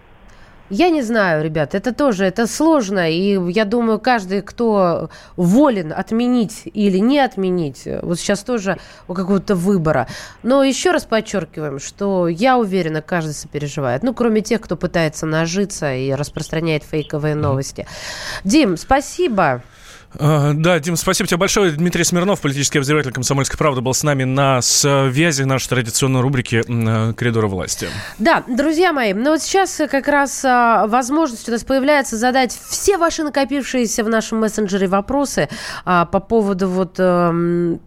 я 0.69 0.89
не 0.89 1.01
знаю, 1.01 1.43
ребят, 1.43 1.75
это 1.75 1.93
тоже, 1.93 2.25
это 2.25 2.47
сложно, 2.47 3.09
и 3.09 3.39
я 3.51 3.65
думаю, 3.65 3.99
каждый, 3.99 4.41
кто 4.41 5.09
волен 5.35 5.93
отменить 5.95 6.63
или 6.65 6.97
не 6.97 7.19
отменить, 7.19 7.87
вот 8.01 8.19
сейчас 8.19 8.43
тоже 8.43 8.77
у 9.07 9.13
какого-то 9.13 9.55
выбора. 9.55 10.07
Но 10.43 10.63
еще 10.63 10.91
раз 10.91 11.05
подчеркиваем, 11.05 11.79
что 11.79 12.27
я 12.27 12.57
уверена, 12.57 13.01
каждый 13.01 13.33
сопереживает, 13.33 14.03
ну, 14.03 14.13
кроме 14.13 14.41
тех, 14.41 14.61
кто 14.61 14.75
пытается 14.75 15.25
нажиться 15.25 15.93
и 15.93 16.11
распространяет 16.11 16.83
фейковые 16.83 17.35
новости. 17.35 17.87
Дим, 18.43 18.77
спасибо. 18.77 19.63
А, 20.19 20.53
да, 20.53 20.79
Дим, 20.79 20.95
спасибо 20.95 21.27
тебе 21.27 21.37
большое. 21.37 21.71
Дмитрий 21.71 22.03
Смирнов, 22.03 22.41
политический 22.41 22.79
обозреватель 22.79 23.11
«Комсомольской 23.11 23.57
правды», 23.57 23.81
был 23.81 23.93
с 23.93 24.03
нами 24.03 24.23
на 24.23 24.61
связи 24.61 25.43
нашей 25.43 25.69
традиционной 25.69 26.21
рубрики 26.21 26.63
э, 26.67 27.13
«Коридоры 27.13 27.47
власти». 27.47 27.87
Да, 28.17 28.43
друзья 28.47 28.93
мои, 28.93 29.13
ну 29.13 29.31
вот 29.31 29.41
сейчас 29.41 29.79
как 29.89 30.07
раз 30.07 30.43
а, 30.43 30.87
возможность 30.87 31.47
у 31.49 31.51
нас 31.51 31.63
появляется 31.63 32.17
задать 32.17 32.57
все 32.69 32.97
ваши 32.97 33.23
накопившиеся 33.23 34.03
в 34.03 34.09
нашем 34.09 34.39
мессенджере 34.39 34.87
вопросы 34.87 35.49
а, 35.85 36.05
по 36.05 36.19
поводу 36.19 36.67
вот 36.69 36.95
эм, 36.99 37.79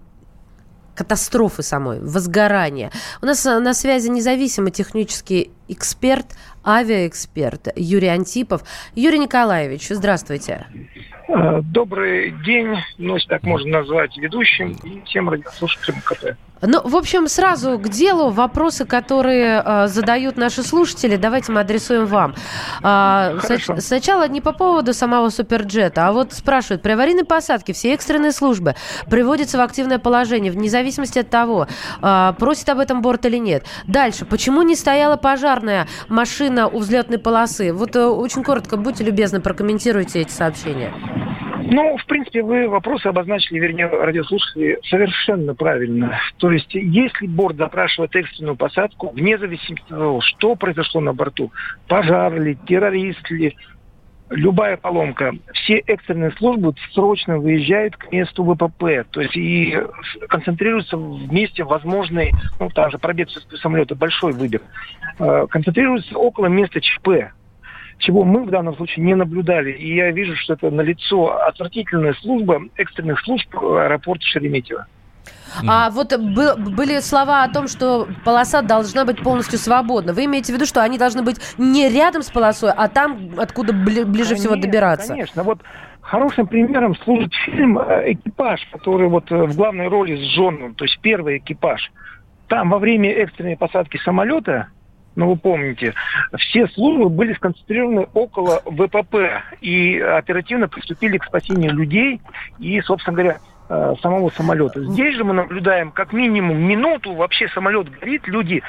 катастрофы 0.94 1.62
самой, 1.62 1.98
возгорания. 2.00 2.90
У 3.22 3.26
нас 3.26 3.44
э, 3.46 3.58
на 3.58 3.74
связи 3.74 4.08
независимый 4.08 4.70
технический 4.70 5.50
эксперт, 5.66 6.26
авиаэксперт 6.64 7.68
Юрий 7.74 8.08
Антипов. 8.08 8.62
Юрий 8.94 9.18
Николаевич, 9.18 9.88
здравствуйте. 9.88 10.66
Э, 10.74 11.19
добрый 11.62 12.32
день, 12.44 12.76
ну, 12.98 13.14
если 13.14 13.28
так 13.28 13.42
можно 13.42 13.78
назвать, 13.80 14.16
ведущим 14.16 14.76
и 14.84 15.02
всем 15.06 15.28
радиослушателям 15.28 16.00
КП. 16.04 16.36
Ну, 16.62 16.82
в 16.86 16.94
общем, 16.94 17.26
сразу 17.26 17.78
к 17.78 17.88
делу 17.88 18.28
вопросы, 18.28 18.84
которые 18.84 19.62
э, 19.64 19.86
задают 19.86 20.36
наши 20.36 20.62
слушатели, 20.62 21.16
давайте 21.16 21.52
мы 21.52 21.60
адресуем 21.60 22.04
вам. 22.04 22.34
Э, 22.82 23.38
с- 23.42 23.80
сначала 23.80 24.28
не 24.28 24.42
по 24.42 24.52
поводу 24.52 24.92
самого 24.92 25.30
суперджета, 25.30 26.06
а 26.06 26.12
вот 26.12 26.34
спрашивают, 26.34 26.82
при 26.82 26.92
аварийной 26.92 27.24
посадке 27.24 27.72
все 27.72 27.94
экстренные 27.94 28.32
службы 28.32 28.74
приводятся 29.08 29.56
в 29.56 29.62
активное 29.62 29.98
положение, 29.98 30.52
вне 30.52 30.68
зависимости 30.68 31.18
от 31.20 31.30
того, 31.30 31.66
э, 32.02 32.32
просит 32.38 32.68
об 32.68 32.78
этом 32.78 33.00
борт 33.00 33.24
или 33.24 33.38
нет. 33.38 33.64
Дальше, 33.86 34.26
почему 34.26 34.60
не 34.60 34.76
стояла 34.76 35.16
пожарная 35.16 35.88
машина 36.10 36.68
у 36.68 36.80
взлетной 36.80 37.18
полосы? 37.18 37.72
Вот 37.72 37.96
э, 37.96 38.04
очень 38.04 38.44
коротко, 38.44 38.76
будьте 38.76 39.02
любезны, 39.02 39.40
прокомментируйте 39.40 40.20
эти 40.20 40.32
сообщения. 40.32 40.92
Ну, 41.72 41.96
в 41.96 42.06
принципе, 42.06 42.42
вы 42.42 42.68
вопросы 42.68 43.06
обозначили, 43.06 43.58
вернее, 43.58 43.86
радиослушатели, 43.86 44.78
совершенно 44.88 45.54
правильно. 45.54 46.18
То 46.38 46.50
есть, 46.50 46.74
если 46.74 47.26
борт 47.26 47.56
запрашивает 47.56 48.14
экстренную 48.16 48.56
посадку, 48.56 49.10
вне 49.10 49.38
зависимости 49.38 49.84
от 49.84 49.98
того, 49.98 50.20
что 50.20 50.56
произошло 50.56 51.00
на 51.00 51.12
борту, 51.12 51.52
пожар 51.86 52.40
ли, 52.40 52.56
террорист 52.66 53.30
ли, 53.30 53.56
любая 54.30 54.76
поломка, 54.76 55.32
все 55.52 55.78
экстренные 55.78 56.30
службы 56.32 56.74
срочно 56.92 57.38
выезжают 57.38 57.96
к 57.96 58.10
месту 58.12 58.44
ВПП, 58.44 59.04
то 59.10 59.20
есть 59.20 59.36
и 59.36 59.76
концентрируются 60.28 60.96
вместе 60.96 61.64
возможный, 61.64 62.32
ну, 62.58 62.68
там 62.70 62.90
же 62.90 62.98
пробег 62.98 63.28
самолета, 63.60 63.94
большой 63.94 64.32
выбег, 64.32 64.62
э, 65.18 65.46
концентрируются 65.50 66.16
около 66.16 66.46
места 66.46 66.80
ЧП 66.80 67.32
чего 68.00 68.24
мы 68.24 68.44
в 68.44 68.50
данном 68.50 68.74
случае 68.76 69.04
не 69.04 69.14
наблюдали. 69.14 69.72
И 69.72 69.94
я 69.94 70.10
вижу, 70.10 70.34
что 70.36 70.54
это 70.54 70.70
налицо 70.70 71.38
отвратительная 71.46 72.14
служба 72.14 72.60
экстренных 72.76 73.20
служб 73.20 73.54
аэропорта 73.56 74.24
Шереметьево. 74.26 74.86
А 75.66 75.90
вот 75.90 76.16
были 76.16 77.00
слова 77.00 77.44
о 77.44 77.48
том, 77.48 77.68
что 77.68 78.08
полоса 78.24 78.62
должна 78.62 79.04
быть 79.04 79.22
полностью 79.22 79.58
свободна. 79.58 80.12
Вы 80.12 80.24
имеете 80.26 80.52
в 80.52 80.56
виду, 80.56 80.66
что 80.66 80.82
они 80.82 80.96
должны 80.96 81.22
быть 81.22 81.40
не 81.58 81.88
рядом 81.88 82.22
с 82.22 82.30
полосой, 82.30 82.70
а 82.74 82.88
там, 82.88 83.30
откуда 83.36 83.72
бли- 83.72 84.04
ближе 84.04 84.30
конечно, 84.30 84.36
всего 84.36 84.56
добираться? 84.56 85.08
Конечно. 85.08 85.42
Вот 85.42 85.60
хорошим 86.00 86.46
примером 86.46 86.96
служит 86.96 87.34
фильм 87.34 87.78
э, 87.78 88.12
«Экипаж», 88.12 88.66
который 88.72 89.08
вот 89.08 89.30
э, 89.30 89.44
в 89.44 89.56
главной 89.56 89.88
роли 89.88 90.16
с 90.16 90.34
Джоном, 90.34 90.74
то 90.74 90.84
есть 90.84 90.98
первый 91.00 91.38
экипаж. 91.38 91.90
Там 92.48 92.70
во 92.70 92.78
время 92.78 93.12
экстренной 93.12 93.56
посадки 93.56 93.98
самолета 93.98 94.68
ну 95.16 95.28
вы 95.28 95.36
помните, 95.36 95.94
все 96.38 96.68
службы 96.68 97.08
были 97.08 97.34
сконцентрированы 97.34 98.06
около 98.14 98.62
ВПП 98.64 99.42
и 99.60 99.98
оперативно 99.98 100.68
приступили 100.68 101.18
к 101.18 101.24
спасению 101.24 101.74
людей 101.74 102.20
и, 102.58 102.80
собственно 102.82 103.16
говоря, 103.16 103.38
э, 103.68 103.94
самого 104.02 104.30
самолета. 104.30 104.82
Здесь 104.84 105.16
же 105.16 105.24
мы 105.24 105.34
наблюдаем 105.34 105.90
как 105.90 106.12
минимум 106.12 106.58
минуту, 106.58 107.14
вообще 107.14 107.48
самолет 107.48 107.90
горит, 107.90 108.28
люди 108.28 108.62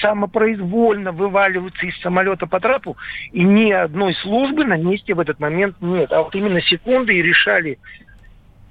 самопроизвольно 0.00 1.10
вываливаются 1.12 1.86
из 1.86 2.00
самолета 2.00 2.46
по 2.46 2.60
трапу, 2.60 2.96
и 3.32 3.42
ни 3.42 3.72
одной 3.72 4.14
службы 4.14 4.64
на 4.64 4.76
месте 4.76 5.14
в 5.14 5.20
этот 5.20 5.40
момент 5.40 5.76
нет. 5.80 6.12
А 6.12 6.22
вот 6.22 6.34
именно 6.34 6.60
секунды 6.60 7.14
и 7.14 7.22
решали 7.22 7.78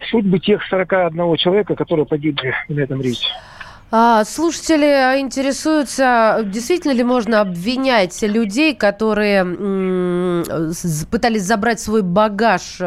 судьбы 0.09 0.39
тех 0.39 0.63
41 0.69 1.35
человека, 1.35 1.75
которые 1.75 2.05
погибли 2.05 2.53
на 2.69 2.79
этом 2.79 3.01
рейсе. 3.01 3.27
А, 3.89 4.25
слушатели 4.25 5.21
интересуются, 5.21 6.41
действительно 6.43 6.91
ли 6.91 7.03
можно 7.03 7.39
обвинять 7.39 8.21
людей, 8.21 8.75
которые 8.75 9.39
м- 9.41 10.43
пытались 11.09 11.43
забрать 11.43 11.79
свой 11.79 12.01
багаж, 12.01 12.81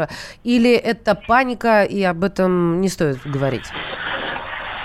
или 0.45 0.73
это 0.73 1.15
паника, 1.15 1.85
и 1.85 2.03
об 2.03 2.23
этом 2.23 2.83
не 2.83 2.89
стоит 2.89 3.19
говорить? 3.25 3.65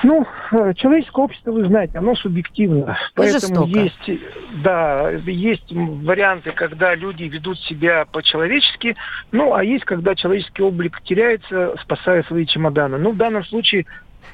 Ну, 0.03 0.25
э, 0.51 0.73
человеческое 0.75 1.23
общество, 1.25 1.51
вы 1.51 1.65
знаете, 1.65 1.97
оно 1.97 2.15
субъективно. 2.15 2.95
Поэтому 3.15 3.65
жестоко. 3.65 3.79
есть, 3.79 4.21
да, 4.63 5.09
есть 5.25 5.71
варианты, 5.71 6.51
когда 6.51 6.93
люди 6.95 7.23
ведут 7.23 7.59
себя 7.61 8.05
по-человечески, 8.05 8.95
ну, 9.31 9.53
а 9.53 9.63
есть, 9.63 9.83
когда 9.83 10.15
человеческий 10.15 10.61
облик 10.61 11.01
теряется, 11.03 11.73
спасая 11.81 12.23
свои 12.23 12.45
чемоданы. 12.45 12.99
Ну, 12.99 13.11
в 13.13 13.17
данном 13.17 13.43
случае 13.45 13.85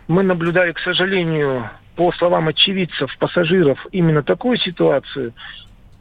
мы 0.07 0.23
наблюдали, 0.23 0.71
к 0.71 0.79
сожалению, 0.79 1.69
по 1.95 2.11
словам 2.13 2.47
очевидцев, 2.47 3.15
пассажиров, 3.19 3.85
именно 3.91 4.23
такую 4.23 4.57
ситуацию. 4.57 5.33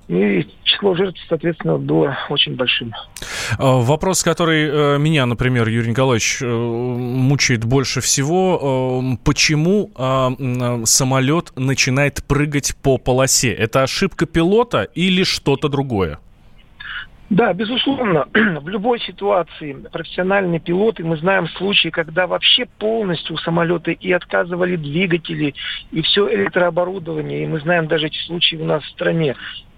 И 0.09 0.45
число 0.65 0.97
жертв, 0.97 1.21
соответственно, 1.29 1.79
было 1.79 2.19
очень 2.31 2.57
большим. 2.57 2.93
А, 3.59 3.77
вопрос, 3.77 4.25
который 4.25 4.69
э, 4.69 4.99
меня, 4.99 5.25
например, 5.25 5.69
Юрий 5.69 5.91
Николаевич, 5.91 6.39
э, 6.43 6.47
мучает 6.47 7.65
больше 7.65 8.01
всего. 8.01 9.05
Э, 9.15 9.17
почему 9.25 9.93
а, 9.95 10.33
самолет 10.85 11.53
начинает 11.55 12.25
прыгать 12.25 12.75
по 12.83 12.99
полосе? 12.99 13.53
Это 13.53 13.85
ошибка 13.85 14.27
пилота 14.27 14.83
или 14.83 15.23
что-то 15.23 15.69
другое? 15.69 16.19
Да, 17.31 17.53
безусловно, 17.53 18.27
в 18.35 18.69
любой 18.69 18.99
ситуации 19.01 19.73
профессиональные 19.93 20.59
пилоты, 20.59 21.05
мы 21.05 21.17
знаем 21.17 21.47
случаи, 21.51 21.89
когда 21.89 22.27
вообще 22.27 22.67
полностью 22.67 23.39
самолеты 23.39 23.93
и 23.93 24.11
отказывали 24.13 24.75
двигатели, 24.75 25.55
и 25.93 26.03
все 26.03 26.29
электрооборудование, 26.35 27.45
и 27.45 27.47
мы 27.47 27.61
знаем 27.61 27.87
даже 27.87 28.09
эти 28.09 28.19
случаи 28.27 28.57
у 28.57 28.65
нас 28.65 28.83
в 28.83 28.89
стране. 28.89 29.37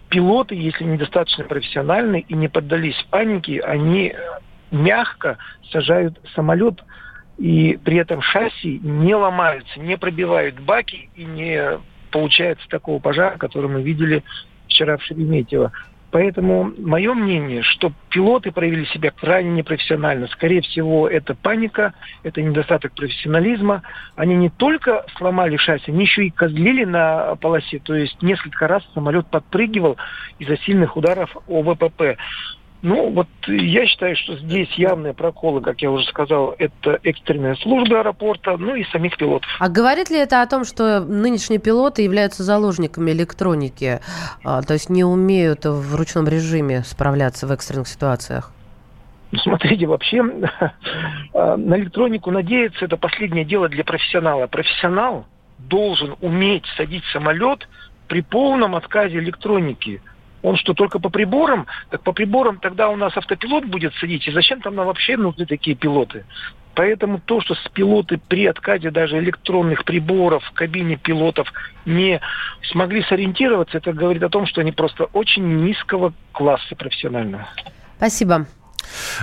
Пилоты, 0.09 0.55
если 0.55 0.85
недостаточно 0.85 1.45
профессиональны 1.45 2.25
и 2.27 2.33
не 2.35 2.49
поддались 2.49 2.97
панике, 3.11 3.61
они 3.61 4.15
мягко 4.71 5.37
сажают 5.71 6.19
самолет, 6.35 6.83
и 7.37 7.79
при 7.85 7.99
этом 7.99 8.23
шасси 8.23 8.79
не 8.83 9.15
ломаются, 9.15 9.79
не 9.79 9.99
пробивают 9.99 10.59
баки 10.59 11.11
и 11.17 11.25
не 11.25 11.79
получается 12.11 12.67
такого 12.71 12.99
пожара, 12.99 13.37
который 13.37 13.69
мы 13.69 13.83
видели 13.83 14.23
вчера 14.69 14.97
в 14.97 15.03
Шереметьево. 15.03 15.71
Поэтому 16.13 16.75
мое 16.77 17.15
мнение, 17.15 17.63
что 17.63 17.91
пилоты 18.11 18.53
проявили 18.53 18.85
себя 18.85 19.11
крайне 19.11 19.51
непрофессионально. 19.51 20.27
Скорее 20.27 20.61
всего, 20.61 21.09
это 21.09 21.35
паника, 21.35 21.95
это 22.23 22.43
недостаток 22.43 22.93
профессионализма. 22.93 23.83
Они 24.15 24.35
не 24.35 24.51
только 24.51 25.07
сломали 25.17 25.57
шасси, 25.57 25.91
они 25.91 26.03
еще 26.03 26.27
и 26.27 26.31
козлили 26.31 26.85
на 26.85 27.35
полосе. 27.37 27.79
То 27.79 27.95
есть 27.95 28.21
несколько 28.21 28.69
раз 28.69 28.83
самолет 28.93 29.27
подпрыгивал 29.29 29.97
из-за 30.39 30.59
сильных 30.59 30.99
ударов 30.99 31.35
ОВПП. 31.49 32.19
Ну, 32.83 33.11
вот 33.11 33.29
я 33.47 33.87
считаю, 33.87 34.17
что 34.17 34.37
здесь 34.37 34.69
явные 34.73 35.15
проколы, 35.15 35.61
как 35.61 35.81
я 35.83 35.91
уже 35.91 36.05
сказал, 36.07 36.57
это 36.59 36.99
экстренная 37.05 37.55
служба 37.55 38.01
аэропорта, 38.01 38.57
ну 38.57 38.75
и 38.75 38.83
самих 38.87 39.17
пилотов. 39.17 39.49
А 39.61 39.69
говорит 39.69 40.11
ли 40.11 40.19
это 40.19 40.43
о 40.43 40.47
том, 40.49 40.65
что 40.65 40.99
нынешние 41.01 41.61
пилоты 41.61 42.03
являются 42.03 42.43
заложниками 42.43 43.13
электроники, 43.13 44.01
а, 44.45 44.63
то 44.63 44.73
есть 44.73 44.91
не 44.91 45.05
умеют 45.05 45.65
в 45.65 45.95
ручном 45.95 46.27
режиме 46.27 46.83
справляться 46.83 47.47
в 47.47 47.53
экстренных 47.53 47.87
ситуациях? 47.87 48.51
Ну, 49.31 49.39
смотрите, 49.39 49.87
вообще 49.87 50.21
а, 51.35 51.57
на 51.57 51.77
электронику 51.77 52.33
надеяться 52.33 52.85
это 52.85 52.97
последнее 52.97 53.45
дело 53.45 53.69
для 53.69 53.85
профессионала. 53.85 54.49
Профессионал 54.49 55.27
должен 55.59 56.17
уметь 56.21 56.65
садить 56.77 57.05
самолет 57.13 57.69
при 58.09 58.23
полном 58.23 58.75
отказе 58.75 59.19
электроники– 59.19 60.03
он 60.43 60.57
что, 60.57 60.75
только 60.75 60.99
по 60.99 61.09
приборам? 61.09 61.67
Так 61.91 62.03
по 62.03 62.13
приборам 62.13 62.59
тогда 62.59 62.89
у 62.89 62.97
нас 62.97 63.17
автопилот 63.17 63.65
будет 63.65 63.95
садить. 63.95 64.27
И 64.27 64.33
зачем 64.33 64.61
там 64.61 64.75
нам 64.75 64.87
вообще 64.87 65.17
нужны 65.17 65.47
такие 65.47 65.77
пилоты? 65.77 66.25
Поэтому 66.75 67.21
то, 67.21 67.41
что 67.41 67.55
с 67.55 67.69
пилоты 67.73 68.19
при 68.29 68.47
отказе 68.47 68.91
даже 68.91 69.19
электронных 69.19 69.85
приборов 69.85 70.43
в 70.45 70.53
кабине 70.53 70.97
пилотов 70.97 71.53
не 71.85 72.21
смогли 72.71 73.03
сориентироваться, 73.03 73.79
это 73.79 73.93
говорит 73.93 74.23
о 74.23 74.31
том, 74.31 74.47
что 74.47 74.63
они 74.63 74.73
просто 74.73 75.05
очень 75.13 75.65
низкого 75.65 76.15
класса 76.33 76.75
профессионального. 76.75 77.47
Спасибо. 77.99 78.47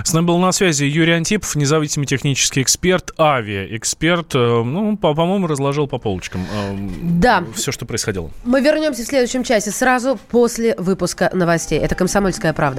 С 0.04 0.12
нами 0.12 0.26
был 0.26 0.38
на 0.38 0.52
связи 0.52 0.84
Юрий 0.84 1.12
Антипов, 1.12 1.54
независимый 1.56 2.06
технический 2.06 2.62
эксперт, 2.62 3.12
авиаэксперт. 3.18 4.34
Э, 4.34 4.62
ну, 4.64 4.96
по- 4.96 5.14
по-моему, 5.14 5.46
разложил 5.46 5.86
по 5.86 5.98
полочкам 5.98 6.42
э, 6.42 6.76
да. 7.02 7.44
все, 7.54 7.72
что 7.72 7.86
происходило. 7.86 8.30
Мы 8.44 8.60
вернемся 8.60 9.02
в 9.02 9.06
следующем 9.06 9.44
часе, 9.44 9.70
сразу 9.70 10.18
после 10.30 10.74
выпуска 10.76 11.30
новостей. 11.32 11.78
Это 11.78 11.94
«Комсомольская 11.94 12.52
правда». 12.52 12.78